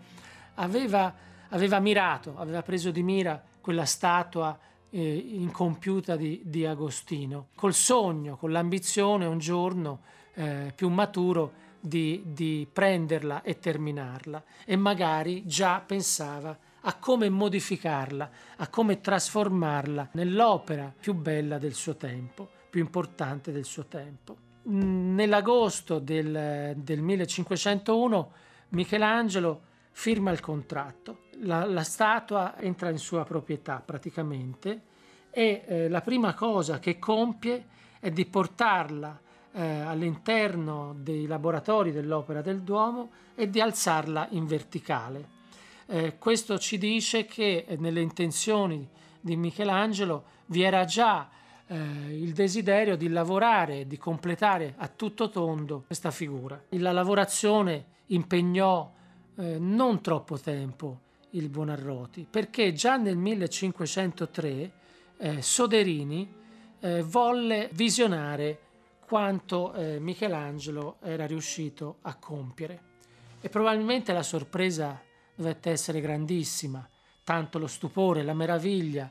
aveva 0.55 1.26
aveva 1.51 1.79
mirato, 1.81 2.35
aveva 2.37 2.63
preso 2.63 2.91
di 2.91 3.03
mira 3.03 3.43
quella 3.61 3.85
statua 3.85 4.59
eh, 4.91 5.17
incompiuta 5.17 6.17
di, 6.17 6.41
di, 6.45 6.65
Agostino, 6.65 7.49
col 7.55 7.75
sogno, 7.75 8.37
con 8.37 8.53
l'ambizione 8.53 9.27
un 9.27 9.39
giorno 9.39 10.01
eh, 10.35 10.73
più 10.75 10.89
maturo 10.89 11.65
di, 11.81 12.23
di 12.27 12.67
prenderla 12.71 13.43
e 13.43 13.59
terminarla 13.59 14.43
e 14.65 14.77
magari 14.77 15.47
già 15.47 15.81
pensava 15.81 16.57
a 16.81 16.95
come 16.95 17.29
modificarla, 17.29 18.31
a 18.57 18.69
come 18.69 19.01
trasformarla 19.01 20.11
nell'opera 20.13 20.93
più 20.99 21.15
bella 21.15 21.59
del 21.59 21.75
suo 21.75 21.97
tempo, 21.97 22.49
più 22.71 22.81
importante 22.81 23.51
del 23.51 23.65
suo 23.65 23.87
tempo. 23.87 24.37
Nell'agosto 24.63 25.99
del, 25.99 26.75
del 26.77 27.01
1501 27.01 28.33
Michelangelo 28.71 29.61
firma 29.99 30.31
il 30.31 30.41
contratto, 30.41 31.23
la, 31.41 31.65
la, 31.65 31.83
statua 31.83 32.61
entra 32.61 32.91
in 32.91 32.99
sua 32.99 33.25
proprietà 33.25 33.83
praticamente 33.83 34.83
e 35.31 35.65
eh, 35.67 35.89
la 35.89 36.03
prima 36.03 36.35
cosa 36.35 36.79
che 36.79 36.99
compie 36.99 37.65
è 37.99 38.11
di 38.11 38.27
portarla 38.27 39.19
eh, 39.53 39.63
all'interno 39.63 40.95
dei 40.99 41.27
laboratori 41.27 41.93
dell'Opera 41.93 42.43
del 42.43 42.61
Duomo 42.61 43.11
e 43.35 43.49
di 43.49 43.59
alzarla 43.59 44.29
in 44.33 44.45
verticale. 44.45 45.29
Eh, 45.87 46.19
questo 46.19 46.59
ci 46.59 46.77
dice 46.77 47.25
che 47.25 47.65
eh, 47.67 47.77
nelle 47.79 48.03
intenzioni 48.03 48.87
di 49.19 49.35
Michelangelo 49.35 50.25
vi 50.47 50.61
era 50.61 50.85
già 50.85 51.27
eh, 51.67 51.75
il 51.75 52.35
desiderio 52.35 52.99
di 52.99 53.09
lavorare, 53.09 53.87
di 53.87 53.97
completare 53.97 54.75
a 54.77 54.89
tutto 54.89 55.31
tondo 55.31 55.85
questa 55.87 56.11
figura. 56.11 56.63
La 56.69 56.93
lavorazione 56.93 57.87
impegnò 58.09 58.93
eh, 59.37 59.59
non 59.59 60.01
troppo 60.01 60.39
tempo 60.39 61.01
il 61.31 61.49
Buonarroti, 61.49 62.27
perché 62.29 62.73
già 62.73 62.97
nel 62.97 63.17
1503 63.17 64.73
eh, 65.19 65.43
Soderini 65.43 66.33
eh, 66.81 67.03
volle 67.03 67.69
visionare 67.73 68.61
quanto 69.07 69.73
eh, 69.73 69.99
Michelangelo 70.01 70.97
era 71.03 71.27
riuscito 71.27 71.99
a 72.03 72.17
compiere. 72.17 72.95
E 73.41 73.49
probabilmente 73.49 74.13
la 74.13 74.23
sorpresa 74.23 75.01
dovette 75.35 75.71
essere 75.71 76.01
grandissima, 76.01 76.89
tanto 77.23 77.59
lo 77.59 77.67
stupore, 77.67 78.23
la 78.23 78.35
meraviglia, 78.35 79.11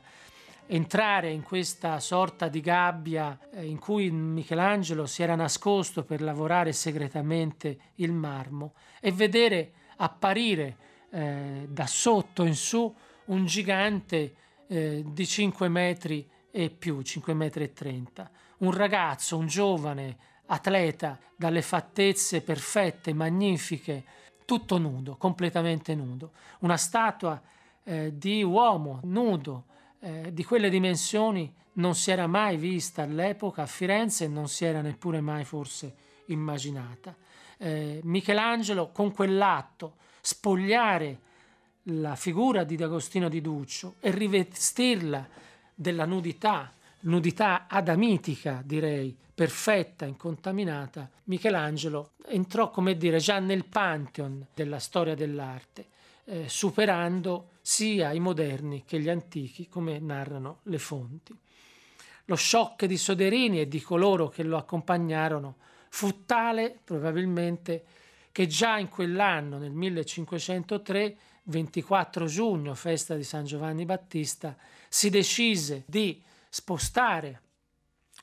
entrare 0.66 1.30
in 1.30 1.42
questa 1.42 2.00
sorta 2.00 2.48
di 2.48 2.60
gabbia 2.60 3.38
eh, 3.52 3.64
in 3.64 3.78
cui 3.78 4.10
Michelangelo 4.10 5.06
si 5.06 5.22
era 5.22 5.36
nascosto 5.36 6.04
per 6.04 6.20
lavorare 6.20 6.72
segretamente 6.72 7.78
il 7.96 8.12
marmo 8.12 8.74
e 9.00 9.12
vedere 9.12 9.72
apparire 9.96 10.76
eh, 11.10 11.66
da 11.68 11.86
sotto 11.86 12.44
in 12.44 12.54
su 12.54 12.92
un 13.26 13.46
gigante 13.46 14.34
eh, 14.66 15.04
di 15.06 15.26
5 15.26 15.68
metri 15.68 16.28
e 16.50 16.70
più, 16.70 17.02
5 17.02 17.34
metri 17.34 17.64
e 17.64 17.72
30 17.72 18.30
un 18.58 18.72
ragazzo, 18.72 19.36
un 19.36 19.46
giovane 19.46 20.16
atleta 20.46 21.18
dalle 21.34 21.62
fattezze 21.62 22.40
perfette, 22.40 23.12
magnifiche, 23.12 24.04
tutto 24.44 24.78
nudo, 24.78 25.16
completamente 25.16 25.94
nudo, 25.94 26.32
una 26.60 26.76
statua 26.76 27.40
eh, 27.82 28.16
di 28.16 28.42
uomo 28.42 29.00
nudo 29.04 29.64
eh, 30.00 30.32
di 30.32 30.44
quelle 30.44 30.70
dimensioni 30.70 31.52
non 31.74 31.94
si 31.94 32.10
era 32.10 32.26
mai 32.26 32.56
vista 32.56 33.02
all'epoca 33.02 33.62
a 33.62 33.66
Firenze 33.66 34.24
e 34.24 34.28
non 34.28 34.48
si 34.48 34.64
era 34.64 34.80
neppure 34.80 35.20
mai 35.20 35.44
forse 35.44 35.94
immaginata. 36.26 37.14
Eh, 37.58 38.00
Michelangelo 38.02 38.90
con 38.90 39.12
quell'atto 39.12 39.96
spogliare 40.20 41.20
la 41.84 42.16
figura 42.16 42.64
di 42.64 42.76
D'Agostino 42.76 43.28
di 43.28 43.40
Duccio 43.40 43.94
e 44.00 44.10
rivestirla 44.10 45.28
della 45.74 46.04
nudità, 46.04 46.72
nudità 47.00 47.66
adamitica, 47.68 48.62
direi, 48.64 49.16
perfetta, 49.36 50.06
incontaminata, 50.06 51.08
Michelangelo 51.24 52.12
entrò, 52.26 52.70
come 52.70 52.96
dire, 52.96 53.18
già 53.18 53.38
nel 53.38 53.66
pantheon 53.66 54.46
della 54.54 54.78
storia 54.78 55.14
dell'arte, 55.14 55.88
eh, 56.24 56.48
superando 56.48 57.50
sia 57.60 58.12
i 58.12 58.18
moderni 58.18 58.84
che 58.84 58.98
gli 58.98 59.08
antichi, 59.08 59.68
come 59.68 59.98
narrano 59.98 60.60
le 60.64 60.78
fonti. 60.78 61.36
Lo 62.24 62.36
shock 62.36 62.86
di 62.86 62.96
Soderini 62.96 63.60
e 63.60 63.68
di 63.68 63.80
coloro 63.80 64.28
che 64.28 64.42
lo 64.42 64.56
accompagnarono 64.56 65.56
fu 65.96 66.26
tale, 66.26 66.78
probabilmente, 66.84 67.84
che 68.30 68.46
già 68.46 68.76
in 68.76 68.90
quell'anno, 68.90 69.56
nel 69.56 69.70
1503, 69.70 71.16
24 71.44 72.26
giugno, 72.26 72.74
festa 72.74 73.14
di 73.14 73.24
San 73.24 73.46
Giovanni 73.46 73.86
Battista, 73.86 74.54
si 74.90 75.08
decise 75.08 75.84
di 75.86 76.22
spostare, 76.50 77.40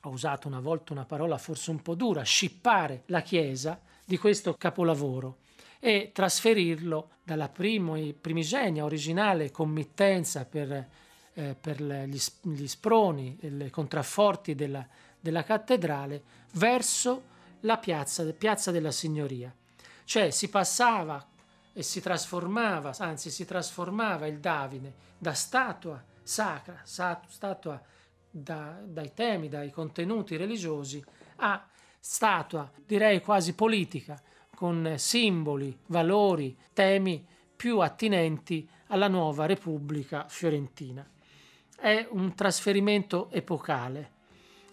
ho 0.02 0.10
usato 0.10 0.46
una 0.46 0.60
volta 0.60 0.92
una 0.92 1.04
parola 1.04 1.36
forse 1.36 1.72
un 1.72 1.82
po' 1.82 1.96
dura, 1.96 2.22
scippare 2.22 3.02
la 3.06 3.22
Chiesa 3.22 3.80
di 4.04 4.18
questo 4.18 4.54
capolavoro 4.54 5.38
e 5.80 6.12
trasferirlo 6.14 7.08
dalla 7.24 7.48
primo, 7.48 7.96
primigenia 8.20 8.84
originale 8.84 9.50
committenza 9.50 10.44
per, 10.44 10.88
eh, 11.32 11.56
per 11.60 11.82
gli, 11.82 12.20
gli, 12.42 12.68
sproni 12.68 13.36
e 13.40 13.48
i 13.48 13.70
contrafforti 13.70 14.54
della, 14.54 14.86
della, 15.18 15.42
cattedrale 15.42 16.22
verso 16.52 17.32
la 17.64 17.78
piazza, 17.78 18.24
piazza 18.32 18.70
della 18.70 18.90
Signoria. 18.90 19.54
Cioè 20.04 20.30
si 20.30 20.48
passava 20.48 21.26
e 21.72 21.82
si 21.82 22.00
trasformava, 22.00 22.94
anzi 22.98 23.30
si 23.30 23.44
trasformava 23.44 24.26
il 24.26 24.38
Davide 24.38 24.94
da 25.18 25.32
statua 25.32 26.02
sacra, 26.22 26.80
statua 26.84 27.82
da, 28.30 28.80
dai 28.84 29.12
temi, 29.12 29.48
dai 29.48 29.70
contenuti 29.70 30.36
religiosi, 30.36 31.02
a 31.36 31.66
statua, 31.98 32.70
direi 32.84 33.20
quasi 33.20 33.54
politica, 33.54 34.20
con 34.54 34.94
simboli, 34.96 35.76
valori, 35.86 36.56
temi 36.72 37.26
più 37.56 37.78
attinenti 37.80 38.68
alla 38.88 39.08
nuova 39.08 39.46
Repubblica 39.46 40.26
fiorentina. 40.28 41.08
È 41.76 42.06
un 42.10 42.34
trasferimento 42.34 43.30
epocale, 43.30 44.12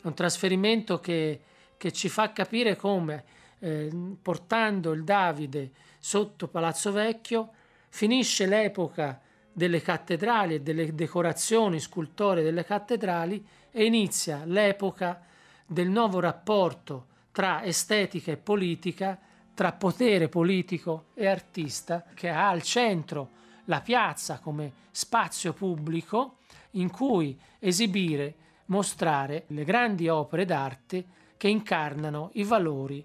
un 0.03 0.13
trasferimento 0.13 0.99
che, 0.99 1.41
che 1.81 1.91
ci 1.91 2.09
fa 2.09 2.31
capire 2.31 2.75
come, 2.75 3.23
eh, 3.57 3.89
portando 4.21 4.91
il 4.91 5.03
Davide 5.03 5.71
sotto 5.97 6.47
Palazzo 6.47 6.91
Vecchio, 6.91 7.53
finisce 7.89 8.45
l'epoca 8.45 9.19
delle 9.51 9.81
cattedrali 9.81 10.53
e 10.53 10.61
delle 10.61 10.93
decorazioni 10.93 11.79
scultoree 11.79 12.43
delle 12.43 12.65
cattedrali 12.65 13.43
e 13.71 13.83
inizia 13.83 14.43
l'epoca 14.45 15.23
del 15.65 15.89
nuovo 15.89 16.19
rapporto 16.19 17.07
tra 17.31 17.63
estetica 17.63 18.31
e 18.31 18.37
politica, 18.37 19.19
tra 19.55 19.71
potere 19.71 20.29
politico 20.29 21.05
e 21.15 21.25
artista, 21.25 22.05
che 22.13 22.29
ha 22.29 22.47
al 22.47 22.61
centro 22.61 23.29
la 23.65 23.81
piazza 23.81 24.37
come 24.37 24.71
spazio 24.91 25.51
pubblico 25.53 26.37
in 26.73 26.91
cui 26.91 27.35
esibire, 27.57 28.35
mostrare 28.65 29.45
le 29.47 29.63
grandi 29.63 30.09
opere 30.09 30.45
d'arte 30.45 31.19
che 31.41 31.47
incarnano 31.47 32.29
i 32.33 32.43
valori 32.43 33.03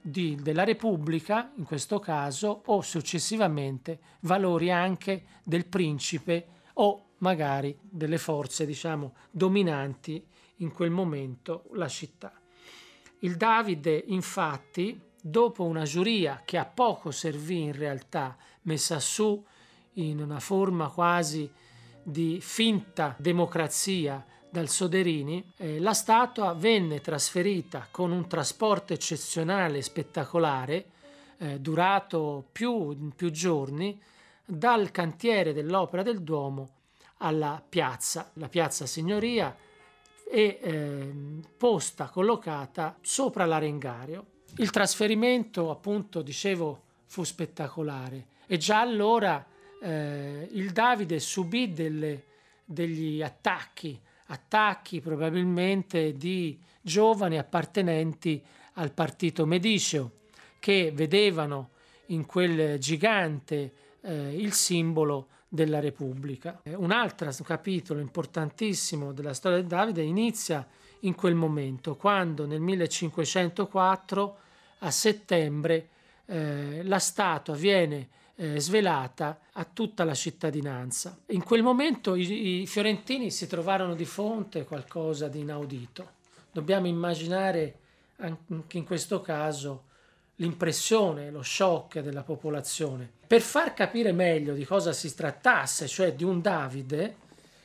di, 0.00 0.34
della 0.42 0.64
Repubblica, 0.64 1.52
in 1.54 1.62
questo 1.62 2.00
caso, 2.00 2.62
o 2.64 2.80
successivamente 2.80 4.00
valori 4.22 4.72
anche 4.72 5.26
del 5.44 5.66
principe 5.66 6.46
o 6.72 7.10
magari 7.18 7.78
delle 7.80 8.18
forze, 8.18 8.66
diciamo, 8.66 9.14
dominanti 9.30 10.20
in 10.56 10.72
quel 10.72 10.90
momento 10.90 11.66
la 11.74 11.86
città. 11.86 12.32
Il 13.20 13.36
Davide, 13.36 14.02
infatti, 14.08 15.00
dopo 15.22 15.62
una 15.62 15.84
giuria 15.84 16.42
che 16.44 16.58
a 16.58 16.64
poco 16.66 17.12
servì 17.12 17.60
in 17.60 17.72
realtà, 17.72 18.36
messa 18.62 18.98
su 18.98 19.40
in 19.92 20.20
una 20.20 20.40
forma 20.40 20.88
quasi 20.88 21.48
di 22.02 22.40
finta 22.40 23.14
democrazia 23.16 24.26
dal 24.56 24.70
Soderini, 24.70 25.52
eh, 25.58 25.78
la 25.80 25.92
statua 25.92 26.54
venne 26.54 27.02
trasferita 27.02 27.88
con 27.90 28.10
un 28.10 28.26
trasporto 28.26 28.94
eccezionale 28.94 29.78
e 29.78 29.82
spettacolare, 29.82 30.86
eh, 31.36 31.60
durato 31.60 32.42
più, 32.52 33.12
più 33.14 33.30
giorni, 33.30 34.00
dal 34.46 34.90
cantiere 34.92 35.52
dell'Opera 35.52 36.02
del 36.02 36.22
Duomo 36.22 36.70
alla 37.18 37.62
piazza, 37.66 38.30
la 38.34 38.48
piazza 38.48 38.86
Signoria, 38.86 39.54
e 40.28 40.58
eh, 40.62 41.12
posta, 41.58 42.08
collocata 42.08 42.96
sopra 43.02 43.44
l'arengario. 43.44 44.24
Il 44.56 44.70
trasferimento, 44.70 45.70
appunto, 45.70 46.22
dicevo, 46.22 46.80
fu 47.04 47.24
spettacolare 47.24 48.28
e 48.46 48.56
già 48.56 48.80
allora 48.80 49.44
eh, 49.82 50.48
il 50.50 50.72
Davide 50.72 51.20
subì 51.20 51.74
delle, 51.74 52.24
degli 52.64 53.20
attacchi 53.20 54.00
attacchi 54.26 55.00
probabilmente 55.00 56.12
di 56.12 56.58
giovani 56.80 57.38
appartenenti 57.38 58.42
al 58.74 58.92
partito 58.92 59.46
mediceo 59.46 60.12
che 60.58 60.92
vedevano 60.94 61.70
in 62.06 62.26
quel 62.26 62.78
gigante 62.78 63.72
eh, 64.00 64.36
il 64.36 64.52
simbolo 64.52 65.28
della 65.48 65.80
Repubblica. 65.80 66.60
Eh, 66.62 66.74
un 66.74 66.90
altro 66.90 67.30
capitolo 67.44 68.00
importantissimo 68.00 69.12
della 69.12 69.34
storia 69.34 69.60
di 69.60 69.66
Davide 69.66 70.02
inizia 70.02 70.66
in 71.00 71.14
quel 71.14 71.34
momento, 71.34 71.94
quando 71.94 72.46
nel 72.46 72.60
1504 72.60 74.36
a 74.80 74.90
settembre 74.90 75.88
eh, 76.26 76.82
la 76.82 76.98
statua 76.98 77.54
viene 77.54 78.08
eh, 78.36 78.60
svelata 78.60 79.40
a 79.52 79.64
tutta 79.64 80.04
la 80.04 80.14
cittadinanza. 80.14 81.18
In 81.28 81.42
quel 81.42 81.62
momento 81.62 82.14
i, 82.14 82.62
i 82.62 82.66
fiorentini 82.66 83.30
si 83.30 83.46
trovarono 83.46 83.94
di 83.94 84.04
fronte 84.04 84.60
a 84.60 84.64
qualcosa 84.64 85.28
di 85.28 85.40
inaudito. 85.40 86.14
Dobbiamo 86.52 86.86
immaginare 86.86 87.78
anche 88.16 88.78
in 88.78 88.84
questo 88.84 89.20
caso 89.20 89.84
l'impressione, 90.36 91.30
lo 91.30 91.42
shock 91.42 92.00
della 92.00 92.22
popolazione. 92.22 93.10
Per 93.26 93.40
far 93.40 93.74
capire 93.74 94.12
meglio 94.12 94.54
di 94.54 94.64
cosa 94.64 94.92
si 94.92 95.14
trattasse, 95.14 95.88
cioè 95.88 96.14
di 96.14 96.24
un 96.24 96.40
Davide 96.40 97.16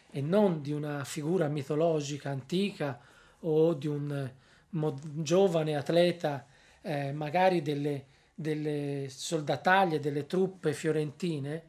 e 0.10 0.22
non 0.22 0.62
di 0.62 0.72
una 0.72 1.04
figura 1.04 1.48
mitologica 1.48 2.30
antica 2.30 3.00
o 3.42 3.74
di 3.74 3.88
un 3.88 4.30
giovane 4.70 5.76
atleta, 5.76 6.46
eh, 6.82 7.12
magari 7.12 7.62
delle, 7.62 8.06
delle 8.42 9.08
soldataglie, 9.10 10.00
delle 10.00 10.26
truppe 10.26 10.74
fiorentine, 10.74 11.64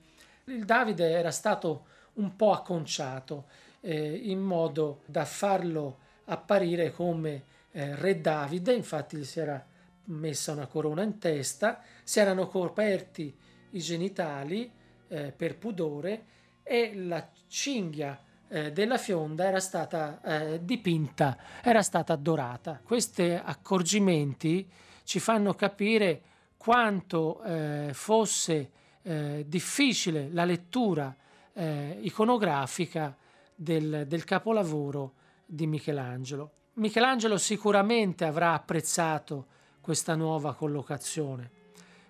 il 0.45 0.65
Davide 0.65 1.11
era 1.11 1.31
stato 1.31 1.87
un 2.15 2.35
po' 2.35 2.53
acconciato 2.53 3.45
eh, 3.81 4.15
in 4.15 4.41
modo 4.41 5.03
da 5.07 5.25
farlo 5.25 5.99
apparire 6.25 6.91
come 6.93 7.45
eh, 7.73 7.95
re 7.97 8.21
Davide, 8.21 8.73
infatti 8.73 9.17
gli 9.17 9.25
si 9.25 9.41
era 9.41 9.65
messa 10.05 10.53
una 10.53 10.67
corona 10.67 11.03
in 11.03 11.19
testa, 11.19 11.81
si 12.03 12.19
erano 12.19 12.49
coperti 12.49 13.35
i 13.71 13.79
genitali 13.79 14.71
eh, 15.09 15.33
per 15.33 15.57
pudore 15.57 16.25
e 16.63 16.93
la 16.95 17.29
cinghia 17.47 18.21
eh, 18.49 18.73
della 18.73 18.99
fionda 18.99 19.45
era 19.45 19.61
stata 19.61 20.21
eh, 20.23 20.65
dipinta, 20.65 21.37
era 21.63 21.83
stata 21.83 22.17
dorata. 22.17 22.81
Questi 22.83 23.23
accorgimenti 23.23 24.69
ci 25.05 25.21
fanno 25.21 25.55
capire 25.55 26.23
quanto 26.63 27.43
eh, 27.43 27.91
fosse 27.93 28.71
eh, 29.03 29.45
difficile 29.49 30.29
la 30.31 30.45
lettura 30.45 31.13
eh, 31.55 31.99
iconografica 32.03 33.17
del, 33.53 34.05
del 34.07 34.23
capolavoro 34.23 35.15
di 35.45 35.67
Michelangelo. 35.67 36.53
Michelangelo 36.75 37.37
sicuramente 37.37 38.25
avrà 38.25 38.53
apprezzato 38.53 39.47
questa 39.81 40.15
nuova 40.15 40.55
collocazione, 40.55 41.51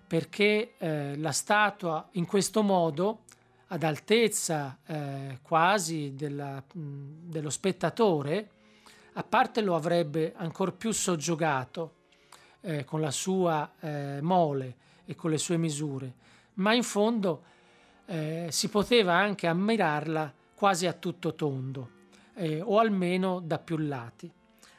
perché 0.05 0.75
eh, 0.77 1.17
la 1.17 1.31
statua 1.31 2.09
in 2.11 2.27
questo 2.27 2.61
modo, 2.61 3.23
ad 3.69 3.81
altezza 3.81 4.77
eh, 4.85 5.39
quasi 5.41 6.13
della, 6.13 6.61
mh, 6.61 6.81
dello 7.23 7.49
spettatore, 7.49 8.49
a 9.13 9.23
parte 9.23 9.61
lo 9.61 9.73
avrebbe 9.73 10.33
ancor 10.35 10.75
più 10.75 10.91
soggiogato 10.91 12.01
eh, 12.63 12.83
con 12.85 13.01
la 13.01 13.11
sua 13.11 13.71
eh, 13.79 14.19
mole 14.21 14.75
e 15.05 15.15
con 15.15 15.29
le 15.29 15.37
sue 15.37 15.57
misure, 15.57 16.13
ma 16.55 16.73
in 16.73 16.83
fondo 16.83 17.43
eh, 18.05 18.47
si 18.49 18.69
poteva 18.69 19.13
anche 19.13 19.47
ammirarla 19.47 20.33
quasi 20.55 20.87
a 20.87 20.93
tutto 20.93 21.35
tondo, 21.35 21.89
eh, 22.35 22.61
o 22.61 22.79
almeno 22.79 23.39
da 23.39 23.59
più 23.59 23.77
lati. 23.77 24.31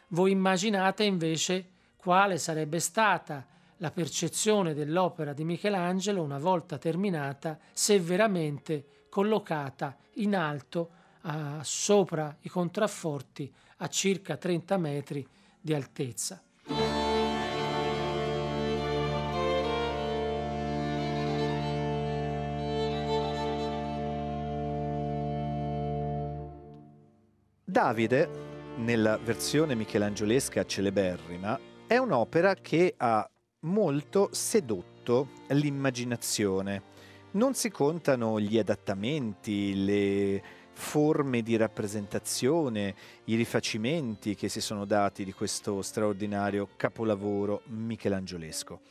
Voi 0.08 0.30
immaginate 0.30 1.04
invece 1.04 1.68
quale 1.96 2.38
sarebbe 2.38 2.80
stata 2.80 3.46
la 3.78 3.90
percezione 3.90 4.74
dell'opera 4.74 5.32
di 5.32 5.44
Michelangelo 5.44 6.22
una 6.22 6.38
volta 6.38 6.78
terminata 6.78 7.58
se 7.72 7.98
veramente 7.98 9.06
collocata 9.08 9.96
in 10.14 10.36
alto 10.36 10.90
uh, 11.22 11.30
sopra 11.62 12.36
i 12.40 12.48
contrafforti 12.48 13.52
a 13.78 13.88
circa 13.88 14.36
30 14.36 14.76
metri 14.76 15.26
di 15.60 15.74
altezza. 15.74 16.43
Davide, 27.74 28.28
nella 28.76 29.16
versione 29.16 29.74
michelangiolesca 29.74 30.64
celeberrima, 30.64 31.58
è 31.88 31.96
un'opera 31.96 32.54
che 32.54 32.94
ha 32.96 33.28
molto 33.62 34.28
sedotto 34.30 35.30
l'immaginazione. 35.48 36.82
Non 37.32 37.54
si 37.54 37.70
contano 37.70 38.38
gli 38.38 38.58
adattamenti, 38.58 39.84
le 39.84 40.40
forme 40.70 41.42
di 41.42 41.56
rappresentazione, 41.56 42.94
i 43.24 43.34
rifacimenti 43.34 44.36
che 44.36 44.48
si 44.48 44.60
sono 44.60 44.84
dati 44.84 45.24
di 45.24 45.32
questo 45.32 45.82
straordinario 45.82 46.68
capolavoro 46.76 47.62
michelangiolesco. 47.64 48.82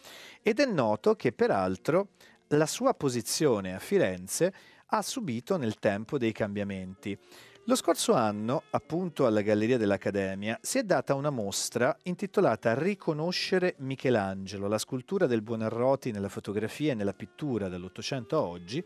Ed 0.42 0.60
è 0.60 0.66
noto 0.66 1.16
che 1.16 1.32
peraltro 1.32 2.10
la 2.48 2.66
sua 2.66 2.94
posizione 2.94 3.74
a 3.74 3.80
Firenze 3.80 4.54
ha 4.88 5.02
subito 5.02 5.56
nel 5.56 5.80
tempo 5.80 6.18
dei 6.18 6.34
cambiamenti. 6.34 7.18
Lo 7.66 7.76
scorso 7.76 8.12
anno, 8.12 8.64
appunto 8.72 9.26
alla 9.26 9.40
Galleria 9.40 9.78
dell'Accademia, 9.78 10.60
si 10.62 10.80
è 10.80 10.84
data 10.84 11.16
una 11.16 11.30
mostra 11.30 11.98
intitolata 12.04 12.78
Riconoscere 12.78 13.76
Michelangelo, 13.78 14.68
la 14.68 14.78
scultura 14.78 15.28
del 15.28 15.42
Buonarroti 15.42 16.12
nella 16.12 16.28
fotografia 16.28 16.92
e 16.92 16.96
nella 16.96 17.14
pittura 17.14 17.70
dall'Ottocento 17.70 18.36
a 18.36 18.42
oggi, 18.42 18.84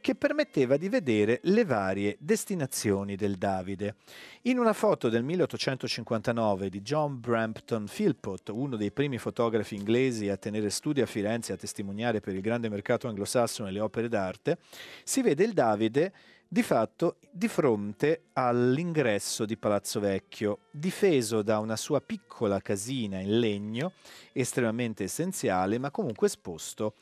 che 0.00 0.14
permetteva 0.14 0.78
di 0.78 0.88
vedere 0.88 1.40
le 1.44 1.66
varie 1.66 2.16
destinazioni 2.18 3.14
del 3.14 3.36
Davide. 3.36 3.96
In 4.42 4.58
una 4.58 4.72
foto 4.72 5.10
del 5.10 5.22
1859 5.22 6.70
di 6.70 6.80
John 6.80 7.20
Brampton 7.20 7.86
Philpott, 7.86 8.48
uno 8.48 8.76
dei 8.76 8.90
primi 8.90 9.18
fotografi 9.18 9.74
inglesi 9.74 10.30
a 10.30 10.38
tenere 10.38 10.70
studio 10.70 11.02
a 11.02 11.06
Firenze 11.06 11.52
e 11.52 11.54
a 11.56 11.58
testimoniare 11.58 12.20
per 12.20 12.34
il 12.34 12.40
grande 12.40 12.70
mercato 12.70 13.06
anglosassone 13.06 13.70
le 13.70 13.80
opere 13.80 14.08
d'arte, 14.08 14.58
si 15.04 15.20
vede 15.20 15.44
il 15.44 15.52
Davide 15.52 16.12
di 16.48 16.62
fatto 16.62 17.16
di 17.30 17.48
fronte 17.48 18.26
all'ingresso 18.34 19.44
di 19.44 19.56
Palazzo 19.56 20.00
Vecchio, 20.00 20.60
difeso 20.70 21.42
da 21.42 21.58
una 21.58 21.76
sua 21.76 22.00
piccola 22.00 22.60
casina 22.60 23.18
in 23.18 23.38
legno, 23.38 23.92
estremamente 24.32 25.04
essenziale, 25.04 25.78
ma 25.78 25.90
comunque 25.90 26.28
esposto 26.28 26.94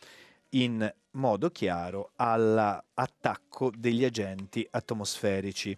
in 0.50 0.90
modo 1.12 1.50
chiaro 1.50 2.12
all'attacco 2.16 3.70
degli 3.76 4.04
agenti 4.04 4.66
atmosferici. 4.70 5.76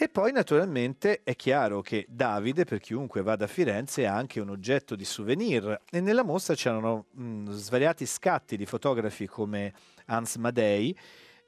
E 0.00 0.08
poi 0.08 0.30
naturalmente 0.30 1.22
è 1.24 1.34
chiaro 1.34 1.80
che 1.80 2.06
Davide, 2.08 2.64
per 2.64 2.78
chiunque 2.78 3.20
vada 3.20 3.46
a 3.46 3.48
Firenze, 3.48 4.02
è 4.02 4.06
anche 4.06 4.38
un 4.38 4.48
oggetto 4.48 4.94
di 4.94 5.04
souvenir 5.04 5.80
e 5.90 6.00
nella 6.00 6.22
mostra 6.22 6.54
c'erano 6.54 7.06
mh, 7.10 7.50
svariati 7.50 8.06
scatti 8.06 8.56
di 8.56 8.64
fotografi 8.64 9.26
come 9.26 9.74
Hans 10.06 10.36
Madei 10.36 10.96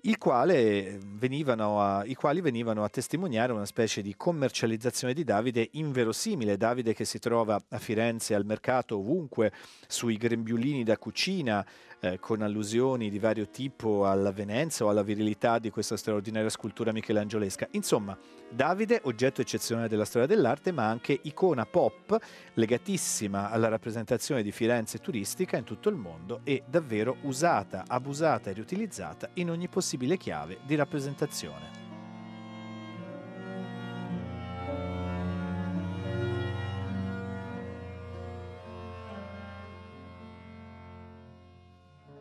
i 0.03 0.17
quali 0.17 0.99
venivano 1.01 1.79
a 1.81 2.89
testimoniare 2.91 3.53
una 3.53 3.67
specie 3.67 4.03
di 4.03 4.15
commercializzazione 4.17 5.13
di 5.13 5.25
Davide 5.25 5.69
inverosimile. 5.73 6.57
Davide 6.57 6.95
che 6.95 7.05
si 7.05 7.19
trova 7.19 7.61
a 7.69 7.79
Firenze 7.79 8.35
al 8.35 8.45
mercato 8.45 8.99
ovunque, 8.99 9.53
sui 9.87 10.17
grembiulini 10.17 10.85
da 10.85 10.97
cucina, 10.97 11.67
eh, 12.01 12.19
con 12.19 12.43
allusioni 12.43 13.11
di 13.11 13.19
vario 13.19 13.49
tipo 13.49 14.07
all'avvenenza 14.07 14.85
o 14.85 14.89
alla 14.89 15.03
virilità 15.03 15.59
di 15.59 15.71
questa 15.71 15.97
straordinaria 15.97 16.49
scultura 16.49 16.93
michelangiolesca. 16.93 17.69
Insomma, 17.73 18.17
Davide, 18.49 19.01
oggetto 19.05 19.41
eccezionale 19.41 19.89
della 19.89 20.05
storia 20.05 20.27
dell'arte, 20.27 20.73
ma 20.73 20.89
anche 20.89 21.19
icona 21.23 21.67
pop 21.67 22.19
legatissima 22.55 23.51
alla 23.51 23.69
rappresentazione 23.69 24.43
di 24.43 24.51
Firenze 24.51 24.99
turistica 24.99 25.57
in 25.57 25.65
tutto 25.65 25.89
il 25.89 25.97
mondo 25.97 26.41
e 26.43 26.63
davvero 26.67 27.17
usata, 27.23 27.85
abusata 27.87 28.51
e 28.51 28.55
riutilizzata 28.55 29.31
in 29.35 29.51
ogni 29.51 29.69
possibile 29.69 30.17
chiave 30.17 30.59
di 30.65 30.75
rappresentazione. 30.75 31.90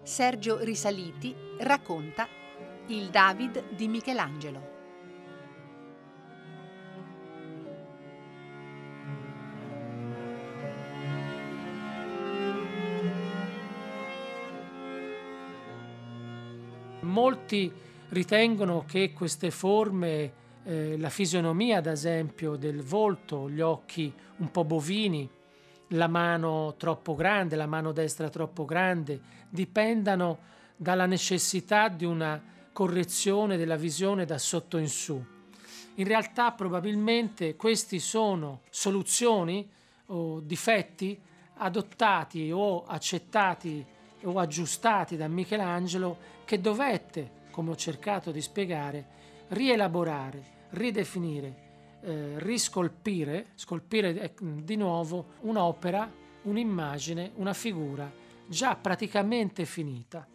Sergio 0.10 0.58
Risaliti 0.58 1.36
racconta 1.60 2.28
Il 2.88 3.12
David 3.12 3.76
di 3.76 3.88
Michelangelo. 3.88 4.78
Molti 17.02 17.72
ritengono 18.10 18.86
che 18.88 19.14
queste 19.14 19.52
forme, 19.52 20.34
eh, 20.64 20.98
la 20.98 21.10
fisionomia 21.10 21.78
ad 21.78 21.86
esempio 21.86 22.56
del 22.56 22.82
volto, 22.82 23.48
gli 23.48 23.62
occhi 23.62 24.12
un 24.38 24.50
po' 24.50 24.66
bovini, 24.66 25.30
la 25.90 26.08
mano 26.08 26.76
troppo 26.78 27.16
grande, 27.16 27.56
la 27.56 27.66
mano 27.66 27.92
destra 27.92 28.30
troppo 28.30 28.66
grande, 28.66 29.20
dipendano 29.50 30.38
dalla 30.76 31.06
necessità 31.06 31.88
di 31.88 32.06
una 32.06 32.42
correzione 32.72 33.58
della 33.58 33.76
visione 33.76 34.26
da 34.26 34.38
sotto 34.38 34.78
in 34.78 34.88
su. 34.88 35.22
In 35.96 36.08
realtà 36.08 36.52
probabilmente 36.52 37.56
questi 37.56 38.00
sono 38.00 38.62
soluzioni 38.70 39.70
o 40.08 40.40
difetti 40.40 41.20
adottati 41.56 42.52
o 42.52 42.86
accettati 42.86 43.86
o 44.24 44.40
aggiustati 44.40 45.18
da 45.18 45.28
Michelangelo 45.28 46.18
che 46.46 46.62
dovette, 46.62 47.48
come 47.52 47.72
ho 47.72 47.76
cercato 47.76 48.32
di 48.32 48.42
spiegare, 48.42 49.06
rielaborare, 49.50 50.58
ridefinire, 50.72 51.69
eh, 52.02 52.34
riscolpire, 52.38 53.48
scolpire 53.56 54.20
eh, 54.22 54.34
di 54.40 54.76
nuovo 54.76 55.34
un'opera, 55.42 56.12
un'immagine, 56.44 57.32
una 57.36 57.54
figura 57.54 58.12
già 58.48 58.76
praticamente 58.76 59.66
finita. 59.66 60.28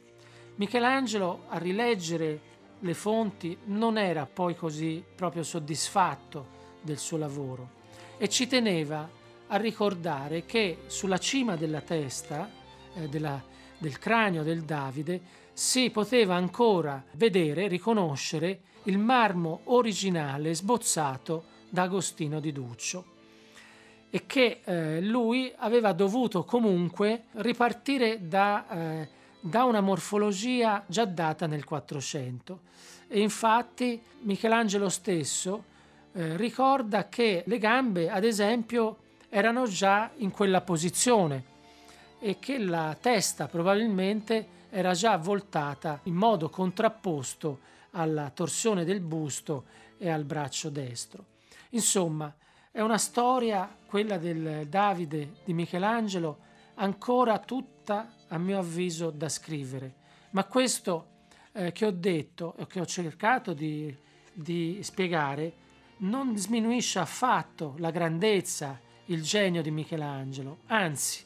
Michelangelo 0.57 1.45
a 1.49 1.59
rileggere 1.59 2.53
le 2.79 2.95
fonti 2.95 3.57
non 3.65 3.99
era 3.99 4.27
poi 4.27 4.55
così 4.55 5.03
proprio 5.15 5.43
soddisfatto 5.43 6.63
del 6.83 6.99
suo 6.99 7.17
lavoro 7.17 7.83
e 8.19 8.29
ci 8.29 8.47
teneva 8.47 9.09
a 9.49 9.57
ricordare 9.57 10.45
che 10.45 10.83
sulla 10.87 11.19
cima 11.19 11.57
della 11.57 11.81
testa, 11.81 12.49
eh, 12.95 13.09
della, 13.09 13.43
del 13.79 13.99
cranio 13.99 14.43
del 14.43 14.63
Davide, 14.63 15.43
si 15.53 15.91
poteva 15.91 16.35
ancora 16.35 17.03
vedere, 17.13 17.69
riconoscere 17.69 18.61
il 18.85 18.99
marmo 18.99 19.61
originale 19.65 20.55
sbozzato 20.55 21.53
da 21.75 21.83
Agostino 21.83 22.39
di 22.39 22.53
Duccio 22.53 23.05
e 24.09 24.27
che 24.27 24.61
eh, 24.65 25.01
lui 25.01 25.53
aveva 25.57 25.93
dovuto 25.93 26.45
comunque 26.45 27.25
ripartire 27.33 28.29
da, 28.29 28.65
eh, 28.71 29.09
da, 29.41 29.65
una 29.65 29.81
morfologia 29.81 30.85
già 30.87 31.05
data 31.05 31.49
nel 31.49 31.65
400 31.65 32.61
e 33.09 33.21
infatti 33.21 34.01
Michelangelo 34.21 34.89
stesso 34.89 35.65
eh, 36.13 36.37
ricorda 36.37 37.09
che 37.09 37.43
le 37.45 37.59
gambe 37.59 38.09
ad 38.09 38.23
esempio 38.23 38.99
erano 39.29 39.67
già 39.67 40.13
in 40.19 40.31
quella 40.31 40.61
posizione 40.61 41.53
e 42.21 42.39
che 42.39 42.59
la 42.59 42.97
testa 43.01 43.49
probabilmente 43.49 44.47
era 44.71 44.93
già 44.93 45.17
voltata 45.17 45.99
in 46.05 46.15
modo 46.15 46.49
contrapposto 46.51 47.59
alla 47.91 48.31
torsione 48.31 48.85
del 48.85 49.01
busto 49.01 49.65
e 49.99 50.09
al 50.09 50.23
braccio 50.23 50.71
destro. 50.71 51.33
Insomma, 51.75 52.33
è 52.71 52.81
una 52.81 52.99
storia, 52.99 53.69
quella 53.87 54.17
del 54.17 54.67
Davide 54.69 55.37
di 55.45 55.53
Michelangelo, 55.53 56.39
ancora 56.75 57.39
tutta, 57.41 58.15
a 58.29 58.39
mio 58.39 58.59
avviso, 58.59 59.11
da 59.11 59.29
scrivere. 59.29 59.95
Ma 60.31 60.45
questo 60.45 61.09
eh, 61.53 61.73
che 61.73 61.87
ho 61.87 61.91
detto 61.91 62.55
e 62.57 62.67
che 62.67 62.81
ho 62.81 62.87
cercato 62.87 63.53
di, 63.55 63.95
di 64.33 64.79
spiegare 64.83 65.53
non 65.99 66.37
sminuisce 66.37 67.01
affatto 67.01 67.75
la 67.79 67.91
grandezza, 67.91 68.81
il 69.07 69.23
genio 69.23 69.61
di 69.61 69.71
Michelangelo, 69.71 70.59
anzi 70.67 71.25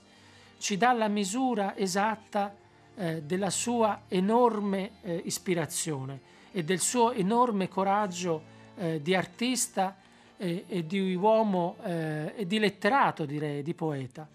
ci 0.59 0.77
dà 0.77 0.93
la 0.93 1.09
misura 1.09 1.77
esatta 1.77 2.57
eh, 2.95 3.23
della 3.23 3.51
sua 3.51 4.05
enorme 4.09 4.93
eh, 5.03 5.23
ispirazione 5.25 6.21
e 6.51 6.65
del 6.65 6.81
suo 6.81 7.13
enorme 7.13 7.69
coraggio 7.69 8.43
eh, 8.77 9.01
di 9.01 9.15
artista 9.15 9.97
e, 10.39 10.65
e 10.67 10.87
di 10.87 11.15
uomo 11.15 11.77
eh, 11.83 12.33
e 12.37 12.47
di 12.47 12.59
letterato, 12.59 13.27
direi, 13.27 13.63
di 13.63 13.75
poeta. 13.75 14.27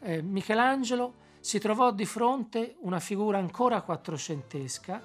Eh, 0.00 0.22
Michelangelo 0.22 1.20
si 1.38 1.58
trovò 1.58 1.92
di 1.92 2.06
fronte 2.06 2.76
una 2.80 2.98
figura 2.98 3.38
ancora 3.38 3.82
quattrocentesca, 3.82 5.00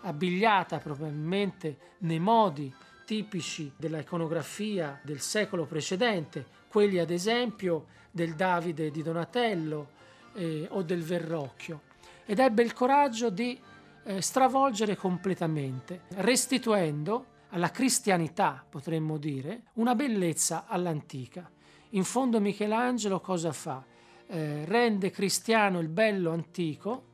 abbigliata 0.00 0.78
probabilmente 0.78 1.78
nei 1.98 2.18
modi 2.18 2.72
tipici 3.04 3.72
della 3.76 4.00
iconografia 4.00 5.00
del 5.02 5.20
secolo 5.20 5.64
precedente, 5.64 6.44
quelli 6.68 6.98
ad 6.98 7.10
esempio 7.10 7.86
del 8.10 8.34
Davide 8.34 8.90
di 8.90 9.02
Donatello 9.02 9.88
eh, 10.34 10.66
o 10.70 10.82
del 10.82 11.02
Verrocchio, 11.02 11.82
ed 12.26 12.40
ebbe 12.40 12.62
il 12.62 12.72
coraggio 12.72 13.30
di 13.30 13.58
eh, 14.04 14.20
stravolgere 14.20 14.96
completamente, 14.96 16.02
restituendo 16.16 17.34
alla 17.56 17.70
cristianità, 17.70 18.62
potremmo 18.68 19.16
dire, 19.16 19.62
una 19.74 19.94
bellezza 19.94 20.66
all'antica. 20.66 21.50
In 21.90 22.04
fondo 22.04 22.38
Michelangelo 22.38 23.18
cosa 23.18 23.50
fa? 23.50 23.82
Eh, 24.26 24.66
rende 24.66 25.10
cristiano 25.10 25.78
il 25.78 25.88
bello 25.88 26.32
antico, 26.32 27.04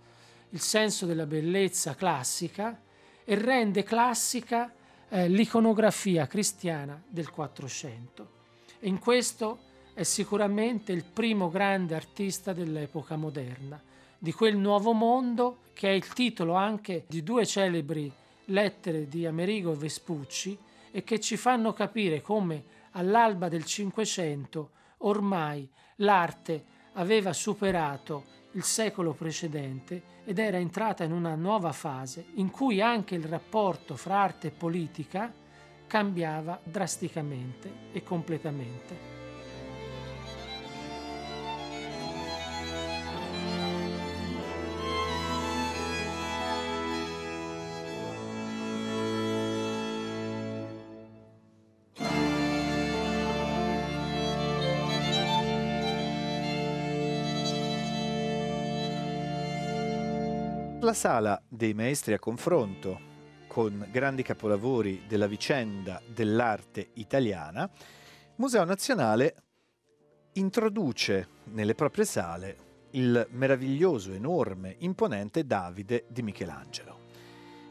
il 0.50 0.60
senso 0.60 1.06
della 1.06 1.26
bellezza 1.26 1.94
classica, 1.94 2.76
e 3.24 3.34
rende 3.36 3.84
classica 3.84 4.74
eh, 5.08 5.28
l'iconografia 5.28 6.26
cristiana 6.26 7.00
del 7.06 7.30
Quattrocento. 7.30 8.40
E 8.80 8.88
in 8.88 8.98
questo 8.98 9.60
è 9.94 10.02
sicuramente 10.02 10.90
il 10.90 11.04
primo 11.04 11.50
grande 11.50 11.94
artista 11.94 12.52
dell'epoca 12.52 13.14
moderna, 13.14 13.80
di 14.18 14.32
quel 14.32 14.56
nuovo 14.56 14.92
mondo 14.92 15.58
che 15.72 15.88
è 15.88 15.92
il 15.92 16.08
titolo 16.08 16.54
anche 16.54 17.04
di 17.06 17.22
due 17.22 17.46
celebri 17.46 18.12
lettere 18.52 19.08
di 19.08 19.26
Amerigo 19.26 19.74
Vespucci 19.74 20.56
e 20.90 21.02
che 21.02 21.18
ci 21.18 21.36
fanno 21.36 21.72
capire 21.72 22.20
come 22.20 22.64
all'alba 22.92 23.48
del 23.48 23.64
Cinquecento 23.64 24.70
ormai 24.98 25.68
l'arte 25.96 26.64
aveva 26.94 27.32
superato 27.32 28.40
il 28.52 28.62
secolo 28.62 29.14
precedente 29.14 30.20
ed 30.24 30.38
era 30.38 30.58
entrata 30.58 31.02
in 31.04 31.12
una 31.12 31.34
nuova 31.34 31.72
fase 31.72 32.26
in 32.34 32.50
cui 32.50 32.80
anche 32.80 33.14
il 33.14 33.24
rapporto 33.24 33.96
fra 33.96 34.20
arte 34.20 34.48
e 34.48 34.50
politica 34.50 35.32
cambiava 35.86 36.60
drasticamente 36.62 37.70
e 37.92 38.02
completamente. 38.02 39.21
La 60.82 60.94
sala 60.94 61.40
dei 61.48 61.74
maestri 61.74 62.12
a 62.12 62.18
confronto 62.18 63.10
con 63.46 63.86
grandi 63.92 64.24
capolavori 64.24 65.04
della 65.06 65.28
vicenda 65.28 66.02
dell'arte 66.12 66.88
italiana, 66.94 67.70
Museo 68.36 68.64
Nazionale 68.64 69.34
introduce 70.32 71.28
nelle 71.52 71.76
proprie 71.76 72.04
sale 72.04 72.56
il 72.92 73.28
meraviglioso, 73.30 74.12
enorme, 74.12 74.74
imponente 74.78 75.46
Davide 75.46 76.06
di 76.08 76.22
Michelangelo. 76.22 76.98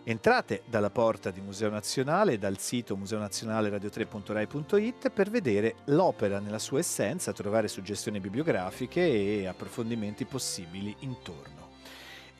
Entrate 0.03 0.63
dalla 0.67 0.89
porta 0.89 1.31
di 1.31 1.41
Museo 1.41 1.69
Nazionale 1.69 2.31
e 2.33 2.37
dal 2.37 2.59
sito 2.59 2.95
museonazionaleradio3.rai.it 2.95 5.09
per 5.09 5.29
vedere 5.29 5.75
l'opera 5.85 6.39
nella 6.39 6.59
sua 6.59 6.79
essenza, 6.79 7.33
trovare 7.33 7.67
suggestioni 7.67 8.21
bibliografiche 8.21 9.01
e 9.01 9.47
approfondimenti 9.47 10.23
possibili 10.23 10.95
intorno. 10.99 11.70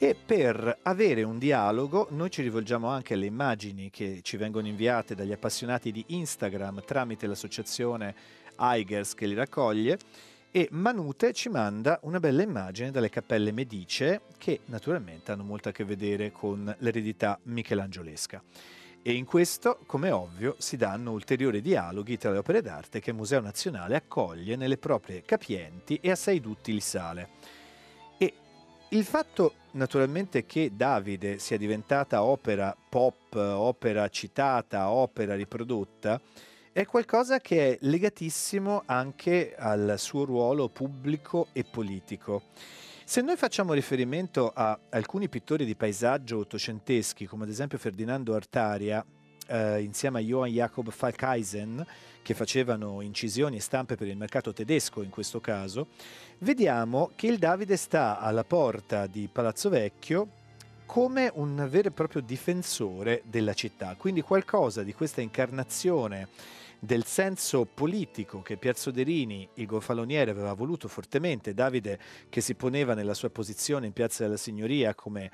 E 0.04 0.16
per 0.16 0.80
avere 0.82 1.22
un 1.22 1.38
dialogo 1.38 2.08
noi 2.10 2.32
ci 2.32 2.42
rivolgiamo 2.42 2.88
anche 2.88 3.14
alle 3.14 3.28
immagini 3.28 3.92
che 3.92 4.22
ci 4.24 4.36
vengono 4.36 4.66
inviate 4.66 5.14
dagli 5.14 5.32
appassionati 5.32 5.92
di 5.92 6.04
Instagram 6.08 6.84
tramite 6.84 7.28
l'associazione 7.28 8.16
Eigers 8.58 9.14
che 9.14 9.28
li 9.28 9.36
raccoglie 9.36 10.00
e 10.50 10.68
Manute 10.72 11.34
ci 11.34 11.50
manda 11.50 12.00
una 12.02 12.20
bella 12.20 12.42
immagine 12.42 12.90
dalle 12.90 13.12
cappelle 13.12 13.52
medicee 13.52 14.22
che 14.40 14.62
naturalmente 14.66 15.34
hanno 15.34 15.44
molto 15.44 15.70
a 15.70 15.72
che 15.72 15.86
vedere 15.86 16.32
con 16.32 16.76
l'eredità 16.80 17.38
michelangiolesca. 17.44 18.42
E 19.04 19.14
in 19.14 19.26
questo, 19.26 19.82
come 19.86 20.10
ovvio, 20.10 20.56
si 20.58 20.78
danno 20.78 21.12
ulteriori 21.12 21.62
dialoghi 21.62 22.18
tra 22.18 22.32
le 22.32 22.40
opere 22.40 22.64
d'arte 22.64 23.00
che 23.00 23.12
il 23.12 23.18
Museo 23.18 23.40
Nazionale 23.40 23.98
accoglie 23.98 24.56
nelle 24.56 24.78
proprie 24.78 25.22
capienti 25.22 26.00
e 26.02 26.10
assai 26.10 26.40
duttili 26.40 26.80
sale. 26.80 27.51
Il 28.94 29.06
fatto 29.06 29.54
naturalmente 29.72 30.46
che 30.46 30.72
Davide 30.76 31.40
sia 31.40 31.58
diventata 31.58 32.24
opera 32.24 32.76
pop, 32.90 33.36
opera 33.36 34.10
citata, 34.10 34.90
opera 34.90 35.34
riprodotta, 35.34 36.20
è 36.74 36.86
qualcosa 36.86 37.40
che 37.40 37.70
è 37.70 37.78
legatissimo 37.84 38.84
anche 38.86 39.56
al 39.58 39.96
suo 39.98 40.26
ruolo 40.26 40.68
pubblico 40.68 41.48
e 41.54 41.64
politico. 41.64 42.42
Se 43.06 43.22
noi 43.22 43.38
facciamo 43.38 43.72
riferimento 43.72 44.52
a 44.54 44.78
alcuni 44.90 45.30
pittori 45.30 45.64
di 45.64 45.78
paesaggio 45.78 46.40
ottocenteschi, 46.40 47.26
come 47.26 47.46
ad 47.46 47.50
esempio 47.50 47.78
Ferdinando 47.78 48.36
Artaria, 48.36 49.06
eh, 49.48 49.82
insieme 49.84 50.20
a 50.20 50.22
Johann 50.22 50.52
Jakob 50.52 50.92
Falkeisen, 50.92 51.86
che 52.22 52.34
facevano 52.34 53.02
incisioni 53.02 53.58
e 53.58 53.62
stampe 53.62 53.96
per 53.96 54.08
il 54.08 54.18
mercato 54.18 54.54
tedesco 54.54 55.02
in 55.02 55.10
questo 55.10 55.40
caso, 55.40 55.88
vediamo 56.40 57.12
che 57.16 57.28
il 57.28 57.38
Davide 57.38 57.78
sta 57.78 58.20
alla 58.20 58.44
porta 58.44 59.08
di 59.08 59.30
Palazzo 59.32 59.70
Vecchio 59.70 60.40
come 60.86 61.32
un 61.36 61.68
vero 61.70 61.88
e 61.88 61.92
proprio 61.92 62.22
difensore 62.22 63.22
della 63.26 63.54
città, 63.54 63.96
quindi 63.98 64.22
qualcosa 64.22 64.84
di 64.84 64.94
questa 64.94 65.22
incarnazione 65.22 66.28
del 66.84 67.06
senso 67.06 67.66
politico 67.72 68.42
che 68.42 68.58
Pier 68.58 68.76
Soderini, 68.76 69.48
il 69.54 69.68
gonfaloniere, 69.68 70.32
aveva 70.32 70.54
voluto 70.54 70.88
fortemente, 70.88 71.54
Davide 71.54 72.00
che 72.28 72.42
si 72.42 72.56
poneva 72.56 72.96
nella 72.96 73.14
sua 73.14 73.30
posizione 73.30 73.86
in 73.86 73.94
Piazza 73.94 74.24
della 74.24 74.36
Signoria 74.36 74.96
come 74.96 75.32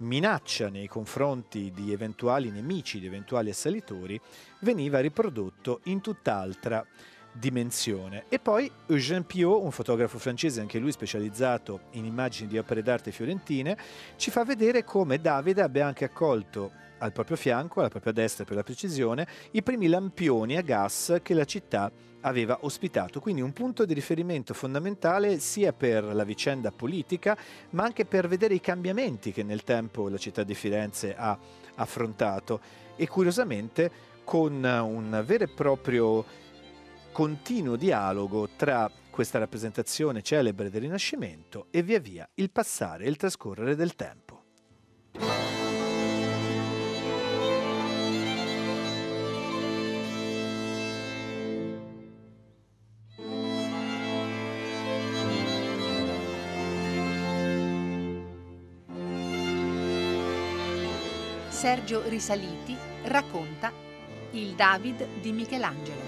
minaccia 0.00 0.68
nei 0.68 0.86
confronti 0.86 1.72
di 1.74 1.92
eventuali 1.92 2.50
nemici, 2.50 3.00
di 3.00 3.06
eventuali 3.06 3.50
assalitori, 3.50 4.20
veniva 4.60 5.00
riprodotto 5.00 5.80
in 5.84 6.00
tutt'altra 6.00 6.84
dimensione. 7.32 8.24
E 8.28 8.38
poi 8.38 8.70
Eugène 8.86 9.24
Piot, 9.24 9.62
un 9.62 9.70
fotografo 9.70 10.18
francese, 10.18 10.60
anche 10.60 10.78
lui 10.78 10.92
specializzato 10.92 11.82
in 11.92 12.04
immagini 12.04 12.48
di 12.48 12.58
opere 12.58 12.82
d'arte 12.82 13.12
fiorentine, 13.12 13.76
ci 14.16 14.30
fa 14.30 14.44
vedere 14.44 14.84
come 14.84 15.20
Davide 15.20 15.62
abbia 15.62 15.86
anche 15.86 16.04
accolto 16.04 16.72
al 16.98 17.12
proprio 17.12 17.36
fianco, 17.36 17.80
alla 17.80 17.88
propria 17.88 18.12
destra 18.12 18.44
per 18.44 18.56
la 18.56 18.62
precisione, 18.62 19.26
i 19.52 19.62
primi 19.62 19.88
lampioni 19.88 20.56
a 20.56 20.62
gas 20.62 21.18
che 21.22 21.34
la 21.34 21.44
città 21.44 21.90
aveva 22.22 22.58
ospitato, 22.62 23.20
quindi 23.20 23.40
un 23.40 23.52
punto 23.52 23.84
di 23.84 23.94
riferimento 23.94 24.54
fondamentale 24.54 25.38
sia 25.38 25.72
per 25.72 26.04
la 26.04 26.24
vicenda 26.24 26.70
politica, 26.70 27.36
ma 27.70 27.84
anche 27.84 28.04
per 28.04 28.28
vedere 28.28 28.54
i 28.54 28.60
cambiamenti 28.60 29.32
che 29.32 29.42
nel 29.42 29.64
tempo 29.64 30.08
la 30.08 30.18
città 30.18 30.42
di 30.42 30.54
Firenze 30.54 31.14
ha 31.16 31.38
affrontato 31.76 32.60
e 32.96 33.08
curiosamente 33.08 33.90
con 34.24 34.62
un 34.62 35.22
vero 35.24 35.44
e 35.44 35.48
proprio 35.48 36.24
continuo 37.12 37.76
dialogo 37.76 38.48
tra 38.56 38.90
questa 39.10 39.38
rappresentazione 39.38 40.22
celebre 40.22 40.70
del 40.70 40.82
Rinascimento 40.82 41.66
e 41.70 41.82
via 41.82 41.98
via 41.98 42.28
il 42.34 42.50
passare 42.50 43.04
e 43.04 43.08
il 43.08 43.16
trascorrere 43.16 43.74
del 43.74 43.96
tempo. 43.96 44.29
Sergio 61.60 62.08
Risaliti 62.08 62.74
racconta 63.02 63.70
Il 64.30 64.54
David 64.54 65.20
di 65.20 65.30
Michelangelo. 65.30 66.00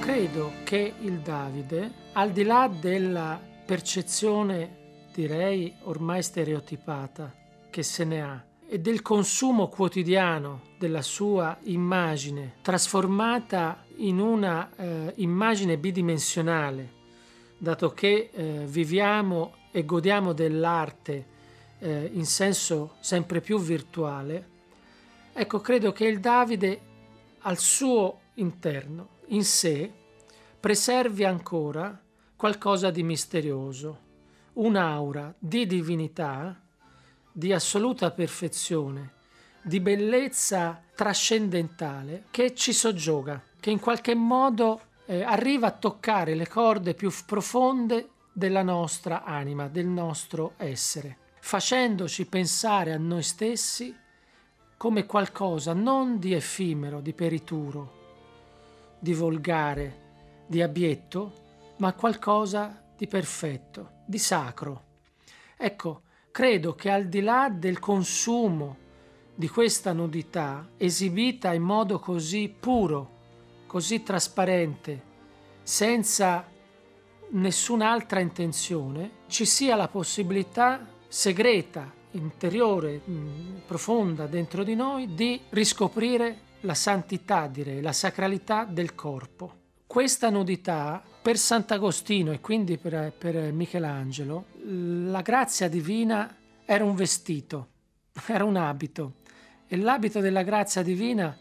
Credo 0.00 0.52
che 0.64 0.94
il 1.00 1.18
Davide, 1.18 1.92
al 2.14 2.30
di 2.30 2.42
là 2.42 2.68
della 2.68 3.38
percezione, 3.66 5.10
direi 5.12 5.74
ormai 5.82 6.22
stereotipata, 6.22 7.30
che 7.68 7.82
se 7.82 8.04
ne 8.04 8.22
ha, 8.22 8.42
e 8.66 8.78
del 8.80 9.02
consumo 9.02 9.68
quotidiano 9.68 10.62
della 10.78 11.02
sua 11.02 11.56
immagine 11.64 12.54
trasformata 12.62 13.84
in 13.96 14.18
una 14.18 14.70
eh, 14.74 15.12
immagine 15.16 15.76
bidimensionale, 15.78 16.92
dato 17.58 17.92
che 17.92 18.30
eh, 18.32 18.64
viviamo 18.66 19.54
e 19.70 19.84
godiamo 19.84 20.32
dell'arte 20.32 21.26
eh, 21.78 22.10
in 22.12 22.26
senso 22.26 22.94
sempre 23.00 23.40
più 23.40 23.60
virtuale, 23.60 24.48
ecco, 25.32 25.60
credo 25.60 25.92
che 25.92 26.06
il 26.06 26.20
Davide 26.20 26.80
al 27.40 27.58
suo 27.58 28.20
interno, 28.34 29.08
in 29.28 29.44
sé, 29.44 29.92
preservi 30.58 31.24
ancora 31.24 32.00
qualcosa 32.36 32.90
di 32.90 33.02
misterioso, 33.02 33.98
un'aura 34.54 35.34
di 35.38 35.66
divinità 35.66 36.58
di 37.36 37.52
assoluta 37.52 38.12
perfezione, 38.12 39.14
di 39.60 39.80
bellezza 39.80 40.80
trascendentale 40.94 42.26
che 42.30 42.54
ci 42.54 42.72
soggioga, 42.72 43.42
che 43.58 43.70
in 43.70 43.80
qualche 43.80 44.14
modo 44.14 44.82
eh, 45.06 45.24
arriva 45.24 45.66
a 45.66 45.72
toccare 45.72 46.36
le 46.36 46.46
corde 46.46 46.94
più 46.94 47.12
profonde 47.26 48.10
della 48.32 48.62
nostra 48.62 49.24
anima, 49.24 49.66
del 49.66 49.86
nostro 49.86 50.52
essere, 50.58 51.18
facendoci 51.40 52.24
pensare 52.26 52.92
a 52.92 52.98
noi 52.98 53.24
stessi 53.24 53.92
come 54.76 55.04
qualcosa 55.04 55.72
non 55.72 56.20
di 56.20 56.34
effimero, 56.34 57.00
di 57.00 57.14
perituro, 57.14 58.02
di 59.00 59.12
volgare, 59.12 60.44
di 60.46 60.62
abietto, 60.62 61.32
ma 61.78 61.92
qualcosa 61.94 62.80
di 62.96 63.08
perfetto, 63.08 64.02
di 64.06 64.18
sacro. 64.18 64.82
Ecco, 65.56 66.02
credo 66.34 66.74
che 66.74 66.90
al 66.90 67.06
di 67.06 67.20
là 67.20 67.48
del 67.48 67.78
consumo 67.78 68.76
di 69.36 69.48
questa 69.48 69.92
nudità 69.92 70.68
esibita 70.76 71.52
in 71.52 71.62
modo 71.62 72.00
così 72.00 72.52
puro, 72.58 73.10
così 73.68 74.02
trasparente, 74.02 75.00
senza 75.62 76.44
nessun'altra 77.30 78.18
intenzione, 78.18 79.10
ci 79.28 79.44
sia 79.44 79.76
la 79.76 79.86
possibilità 79.86 80.84
segreta, 81.06 81.88
interiore, 82.10 83.00
mm, 83.08 83.58
profonda 83.64 84.26
dentro 84.26 84.64
di 84.64 84.74
noi 84.74 85.14
di 85.14 85.40
riscoprire 85.50 86.38
la 86.62 86.74
santità, 86.74 87.46
direi, 87.46 87.80
la 87.80 87.92
sacralità 87.92 88.64
del 88.64 88.96
corpo. 88.96 89.54
Questa 89.86 90.30
nudità 90.30 91.00
per 91.24 91.38
Sant'Agostino 91.38 92.32
e 92.32 92.40
quindi 92.42 92.76
per, 92.76 93.10
per 93.16 93.50
Michelangelo, 93.50 94.44
la 94.66 95.22
grazia 95.22 95.68
divina 95.68 96.36
era 96.66 96.84
un 96.84 96.94
vestito, 96.94 97.68
era 98.26 98.44
un 98.44 98.56
abito 98.56 99.14
e 99.66 99.78
l'abito 99.78 100.20
della 100.20 100.42
grazia 100.42 100.82
divina, 100.82 101.34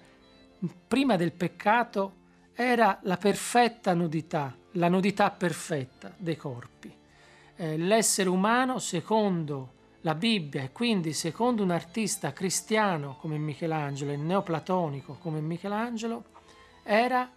prima 0.87 1.17
del 1.17 1.33
peccato, 1.33 2.13
era 2.53 2.97
la 3.01 3.17
perfetta 3.17 3.93
nudità, 3.93 4.55
la 4.71 4.87
nudità 4.87 5.29
perfetta 5.31 6.13
dei 6.15 6.37
corpi. 6.37 6.89
Eh, 7.57 7.75
l'essere 7.75 8.29
umano, 8.29 8.79
secondo 8.79 9.73
la 10.03 10.15
Bibbia 10.15 10.61
e 10.61 10.71
quindi 10.71 11.11
secondo 11.11 11.61
un 11.61 11.71
artista 11.71 12.31
cristiano 12.31 13.17
come 13.19 13.37
Michelangelo 13.37 14.13
e 14.13 14.15
neoplatonico 14.15 15.17
come 15.19 15.41
Michelangelo, 15.41 16.23
era 16.83 17.29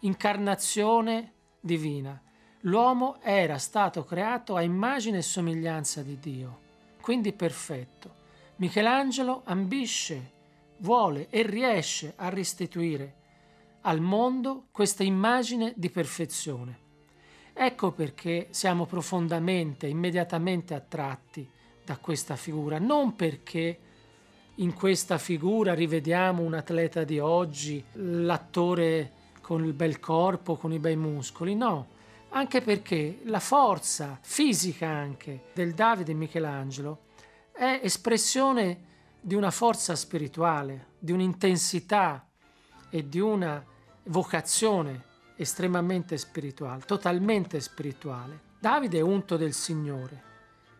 incarnazione 0.00 1.30
divina. 1.66 2.18
L'uomo 2.60 3.18
era 3.20 3.58
stato 3.58 4.04
creato 4.04 4.56
a 4.56 4.62
immagine 4.62 5.18
e 5.18 5.22
somiglianza 5.22 6.00
di 6.02 6.18
Dio, 6.18 6.60
quindi 7.02 7.34
perfetto. 7.34 8.14
Michelangelo 8.56 9.42
ambisce, 9.44 10.32
vuole 10.78 11.28
e 11.28 11.42
riesce 11.42 12.14
a 12.16 12.30
restituire 12.30 13.14
al 13.82 14.00
mondo 14.00 14.68
questa 14.70 15.04
immagine 15.04 15.74
di 15.76 15.90
perfezione. 15.90 16.84
Ecco 17.52 17.92
perché 17.92 18.48
siamo 18.50 18.86
profondamente, 18.86 19.86
immediatamente 19.86 20.74
attratti 20.74 21.48
da 21.84 21.96
questa 21.98 22.36
figura, 22.36 22.78
non 22.78 23.14
perché 23.14 23.78
in 24.56 24.74
questa 24.74 25.18
figura 25.18 25.74
rivediamo 25.74 26.42
un 26.42 26.54
atleta 26.54 27.04
di 27.04 27.18
oggi, 27.18 27.82
l'attore 27.92 29.12
con 29.46 29.64
il 29.64 29.74
bel 29.74 30.00
corpo, 30.00 30.56
con 30.56 30.72
i 30.72 30.80
bei 30.80 30.96
muscoli, 30.96 31.54
no, 31.54 31.86
anche 32.30 32.62
perché 32.62 33.20
la 33.26 33.38
forza 33.38 34.18
fisica 34.20 34.88
anche 34.88 35.50
del 35.54 35.72
Davide 35.72 36.14
Michelangelo 36.14 37.02
è 37.52 37.78
espressione 37.80 38.78
di 39.20 39.36
una 39.36 39.52
forza 39.52 39.94
spirituale, 39.94 40.94
di 40.98 41.12
un'intensità 41.12 42.26
e 42.90 43.08
di 43.08 43.20
una 43.20 43.64
vocazione 44.06 45.04
estremamente 45.36 46.18
spirituale, 46.18 46.82
totalmente 46.84 47.60
spirituale. 47.60 48.40
Davide 48.58 48.98
è 48.98 49.02
unto 49.02 49.36
del 49.36 49.52
Signore, 49.52 50.22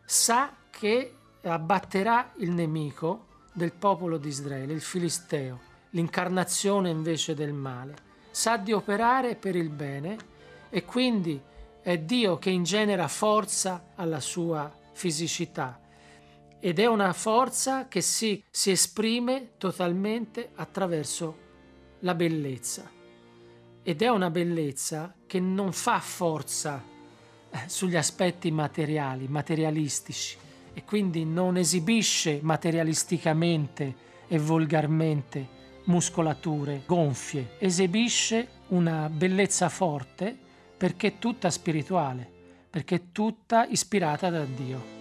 sa 0.05 0.52
che 0.70 1.14
abbatterà 1.42 2.32
il 2.38 2.51
nemico 2.51 3.26
del 3.53 3.72
popolo 3.72 4.18
di 4.18 4.26
Israele, 4.26 4.72
il 4.72 4.82
Filisteo, 4.82 5.61
l'incarnazione 5.90 6.90
invece 6.90 7.34
del 7.34 7.53
male 7.53 8.05
sa 8.37 8.59
di 8.59 8.70
operare 8.70 9.34
per 9.34 9.57
il 9.57 9.70
bene 9.70 10.18
e 10.68 10.84
quindi 10.84 11.41
è 11.80 11.97
Dio 11.97 12.37
che 12.37 12.51
ingenera 12.51 13.09
forza 13.09 13.93
alla 13.95 14.20
sua 14.20 14.70
fisicità. 14.93 15.80
Ed 16.61 16.78
è 16.78 16.84
una 16.84 17.14
forza 17.14 17.89
che 17.89 18.03
si, 18.03 18.45
si 18.51 18.72
esprime 18.72 19.53
totalmente 19.57 20.51
attraverso 20.55 21.39
la 22.01 22.14
bellezza. 22.14 22.91
Ed 23.82 24.03
è 24.03 24.09
una 24.09 24.28
bellezza 24.28 25.14
che 25.26 25.41
non 25.41 25.72
fa 25.72 25.99
forza 26.01 26.84
eh, 27.49 27.59
sugli 27.68 27.97
aspetti 27.97 28.51
materiali, 28.51 29.28
materialistici 29.28 30.37
e 30.74 30.84
quindi 30.84 31.24
non 31.24 31.57
esibisce 31.57 32.41
materialisticamente 32.43 33.95
e 34.28 34.39
volgarmente 34.39 35.55
muscolature 35.87 36.82
gonfie, 36.87 37.57
esibisce 37.59 38.49
una 38.68 39.09
bellezza 39.09 39.68
forte 39.68 40.37
perché 40.76 41.18
tutta 41.18 41.51
spirituale, 41.51 42.28
perché 42.70 43.12
tutta 43.12 43.66
ispirata 43.66 44.30
da 44.30 44.45
Dio. 44.45 44.95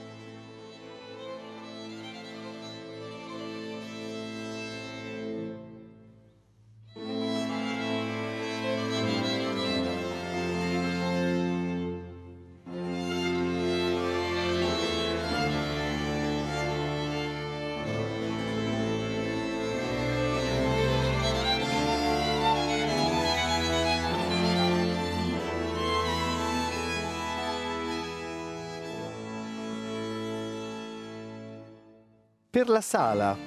Per 32.66 32.74
la 32.74 32.82
sala 32.82 33.38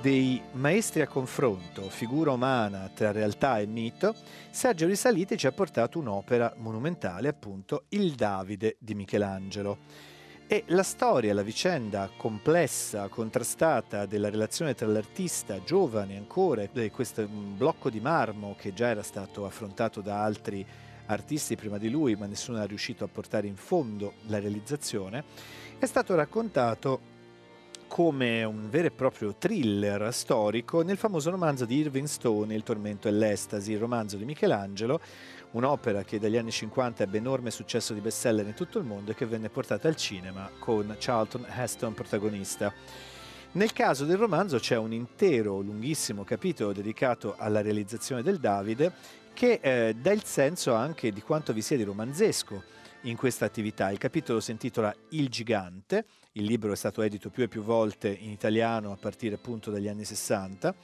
dei 0.00 0.40
maestri 0.52 1.00
a 1.00 1.08
confronto, 1.08 1.88
figura 1.88 2.30
umana 2.30 2.88
tra 2.94 3.10
realtà 3.10 3.58
e 3.58 3.66
mito, 3.66 4.14
Sergio 4.48 4.86
Risaliti 4.86 5.36
ci 5.36 5.48
ha 5.48 5.50
portato 5.50 5.98
un'opera 5.98 6.54
monumentale, 6.58 7.26
appunto 7.26 7.86
Il 7.88 8.12
Davide 8.12 8.76
di 8.78 8.94
Michelangelo. 8.94 9.78
E 10.46 10.62
la 10.68 10.84
storia, 10.84 11.34
la 11.34 11.42
vicenda 11.42 12.08
complessa, 12.16 13.08
contrastata 13.08 14.06
della 14.06 14.30
relazione 14.30 14.76
tra 14.76 14.86
l'artista 14.86 15.60
giovane 15.64 16.16
ancora 16.16 16.62
e 16.62 16.90
questo 16.92 17.26
blocco 17.26 17.90
di 17.90 17.98
marmo 17.98 18.54
che 18.56 18.72
già 18.72 18.86
era 18.86 19.02
stato 19.02 19.46
affrontato 19.46 20.00
da 20.00 20.22
altri 20.22 20.64
artisti 21.06 21.56
prima 21.56 21.76
di 21.76 21.90
lui, 21.90 22.14
ma 22.14 22.26
nessuno 22.26 22.62
è 22.62 22.66
riuscito 22.68 23.02
a 23.02 23.08
portare 23.08 23.48
in 23.48 23.56
fondo 23.56 24.12
la 24.26 24.38
realizzazione, 24.38 25.24
è 25.76 25.86
stato 25.86 26.14
raccontato 26.14 27.16
come 27.88 28.44
un 28.44 28.68
vero 28.70 28.86
e 28.86 28.90
proprio 28.92 29.34
thriller 29.34 30.12
storico 30.12 30.82
nel 30.82 30.98
famoso 30.98 31.30
romanzo 31.30 31.64
di 31.64 31.78
Irving 31.78 32.06
Stone, 32.06 32.54
Il 32.54 32.62
tormento 32.62 33.08
e 33.08 33.10
l'estasi, 33.10 33.72
il 33.72 33.78
romanzo 33.78 34.16
di 34.16 34.24
Michelangelo, 34.24 35.00
un'opera 35.52 36.04
che 36.04 36.20
dagli 36.20 36.36
anni 36.36 36.52
50 36.52 37.02
ebbe 37.02 37.18
enorme 37.18 37.50
successo 37.50 37.94
di 37.94 38.00
bestseller 38.00 38.46
in 38.46 38.54
tutto 38.54 38.78
il 38.78 38.84
mondo 38.84 39.10
e 39.10 39.14
che 39.14 39.26
venne 39.26 39.48
portata 39.48 39.88
al 39.88 39.96
cinema 39.96 40.48
con 40.58 40.94
Charlton 40.98 41.46
Heston 41.48 41.94
protagonista. 41.94 42.72
Nel 43.52 43.72
caso 43.72 44.04
del 44.04 44.18
romanzo 44.18 44.58
c'è 44.58 44.76
un 44.76 44.92
intero 44.92 45.60
lunghissimo 45.60 46.22
capitolo 46.22 46.72
dedicato 46.72 47.34
alla 47.38 47.62
realizzazione 47.62 48.22
del 48.22 48.38
Davide 48.38 48.92
che 49.32 49.58
eh, 49.62 49.94
dà 49.94 50.12
il 50.12 50.24
senso 50.24 50.74
anche 50.74 51.10
di 51.10 51.22
quanto 51.22 51.52
vi 51.52 51.62
sia 51.62 51.76
di 51.76 51.84
romanzesco 51.84 52.62
in 53.02 53.16
questa 53.16 53.44
attività. 53.44 53.90
Il 53.90 53.98
capitolo 53.98 54.40
si 54.40 54.50
intitola 54.50 54.94
Il 55.10 55.28
gigante, 55.28 56.04
il 56.38 56.44
libro 56.44 56.72
è 56.72 56.76
stato 56.76 57.02
edito 57.02 57.30
più 57.30 57.42
e 57.42 57.48
più 57.48 57.62
volte 57.62 58.08
in 58.08 58.30
italiano 58.30 58.92
a 58.92 58.96
partire 58.96 59.34
appunto 59.34 59.70
dagli 59.70 59.88
anni 59.88 60.04
60 60.04 60.74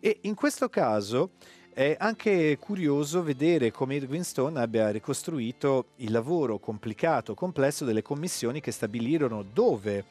e 0.00 0.18
in 0.22 0.34
questo 0.34 0.68
caso 0.68 1.32
è 1.74 1.96
anche 1.98 2.56
curioso 2.58 3.22
vedere 3.22 3.70
come 3.70 3.96
Irving 3.96 4.22
Stone 4.22 4.60
abbia 4.60 4.90
ricostruito 4.90 5.86
il 5.96 6.12
lavoro 6.12 6.58
complicato, 6.58 7.34
complesso 7.34 7.84
delle 7.84 8.02
commissioni 8.02 8.60
che 8.60 8.70
stabilirono 8.70 9.42
dove 9.42 10.04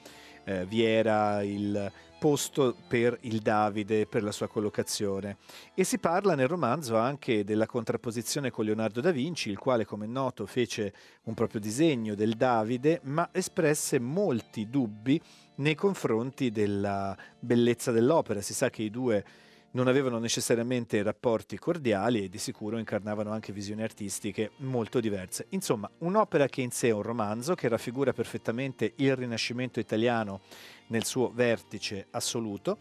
eh, 0.44 0.66
vi 0.66 0.84
era 0.84 1.44
il 1.44 1.92
posto 2.22 2.76
per 2.88 3.18
il 3.22 3.40
Davide, 3.40 4.06
per 4.06 4.22
la 4.22 4.32
sua 4.32 4.48
collocazione. 4.48 5.38
E 5.74 5.84
si 5.84 5.98
parla 5.98 6.36
nel 6.36 6.48
romanzo 6.48 6.96
anche 6.96 7.44
della 7.44 7.66
contrapposizione 7.66 8.52
con 8.52 8.66
Leonardo 8.66 9.02
da 9.02 9.10
Vinci, 9.10 9.50
il 9.50 9.58
quale, 9.58 9.86
come 9.86 10.06
è 10.06 10.08
noto, 10.08 10.46
fece 10.46 10.94
un 11.24 11.34
proprio 11.34 11.60
disegno 11.60 12.14
del 12.14 12.36
Davide, 12.36 13.00
ma 13.06 13.30
espresse 13.32 14.00
molti 14.00 14.70
dubbi 14.70 15.20
nei 15.56 15.74
confronti 15.74 16.52
della 16.52 17.18
bellezza 17.40 17.92
dell'opera. 17.92 18.42
Si 18.42 18.54
sa 18.54 18.70
che 18.70 18.84
i 18.84 18.92
due 18.92 19.26
non 19.72 19.88
avevano 19.88 20.20
necessariamente 20.20 21.02
rapporti 21.02 21.58
cordiali 21.58 22.24
e 22.24 22.30
di 22.30 22.38
sicuro 22.38 22.78
incarnavano 22.78 23.32
anche 23.32 23.54
visioni 23.54 23.84
artistiche 23.84 24.52
molto 24.58 25.00
diverse. 25.00 25.46
Insomma, 25.50 25.90
un'opera 26.00 26.48
che 26.48 26.62
in 26.62 26.72
sé 26.72 26.90
è 26.90 26.92
un 26.92 27.04
romanzo 27.04 27.56
che 27.56 27.68
raffigura 27.68 28.14
perfettamente 28.14 28.94
il 28.98 29.16
Rinascimento 29.16 29.80
italiano 29.80 30.42
nel 30.88 31.06
suo 31.06 31.32
vertice 31.34 32.08
assoluto 32.12 32.78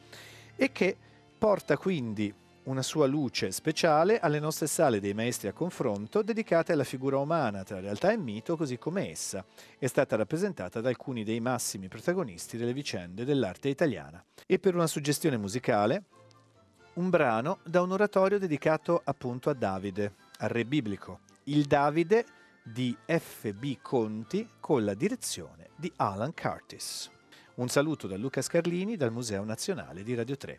e 0.56 0.72
che 0.72 0.96
porta 1.38 1.76
quindi 1.76 2.34
una 2.64 2.82
sua 2.82 3.06
luce 3.06 3.50
speciale 3.52 4.18
alle 4.20 4.38
nostre 4.38 4.66
sale 4.66 5.00
dei 5.00 5.14
maestri 5.14 5.48
a 5.48 5.52
confronto 5.52 6.22
dedicate 6.22 6.72
alla 6.72 6.84
figura 6.84 7.16
umana 7.16 7.62
tra 7.62 7.80
realtà 7.80 8.12
e 8.12 8.18
mito 8.18 8.56
così 8.56 8.76
come 8.76 9.10
essa 9.10 9.44
è 9.78 9.86
stata 9.86 10.16
rappresentata 10.16 10.80
da 10.80 10.90
alcuni 10.90 11.24
dei 11.24 11.40
massimi 11.40 11.88
protagonisti 11.88 12.58
delle 12.58 12.74
vicende 12.74 13.24
dell'arte 13.24 13.68
italiana. 13.68 14.22
E 14.46 14.58
per 14.58 14.74
una 14.74 14.86
suggestione 14.86 15.38
musicale 15.38 16.04
un 17.00 17.08
brano 17.08 17.60
da 17.64 17.80
un 17.80 17.92
oratorio 17.92 18.38
dedicato 18.38 19.00
appunto 19.02 19.48
a 19.48 19.54
Davide, 19.54 20.16
al 20.40 20.50
re 20.50 20.66
biblico, 20.66 21.20
il 21.44 21.64
Davide 21.64 22.26
di 22.62 22.94
F.B. 23.06 23.78
Conti 23.80 24.46
con 24.60 24.84
la 24.84 24.92
direzione 24.92 25.70
di 25.76 25.90
Alan 25.96 26.34
Curtis. 26.34 27.10
Un 27.54 27.68
saluto 27.68 28.06
da 28.06 28.18
Luca 28.18 28.42
Scarlini 28.42 28.96
dal 28.96 29.12
Museo 29.12 29.44
Nazionale 29.44 30.02
di 30.02 30.14
Radio 30.14 30.36
3. 30.36 30.58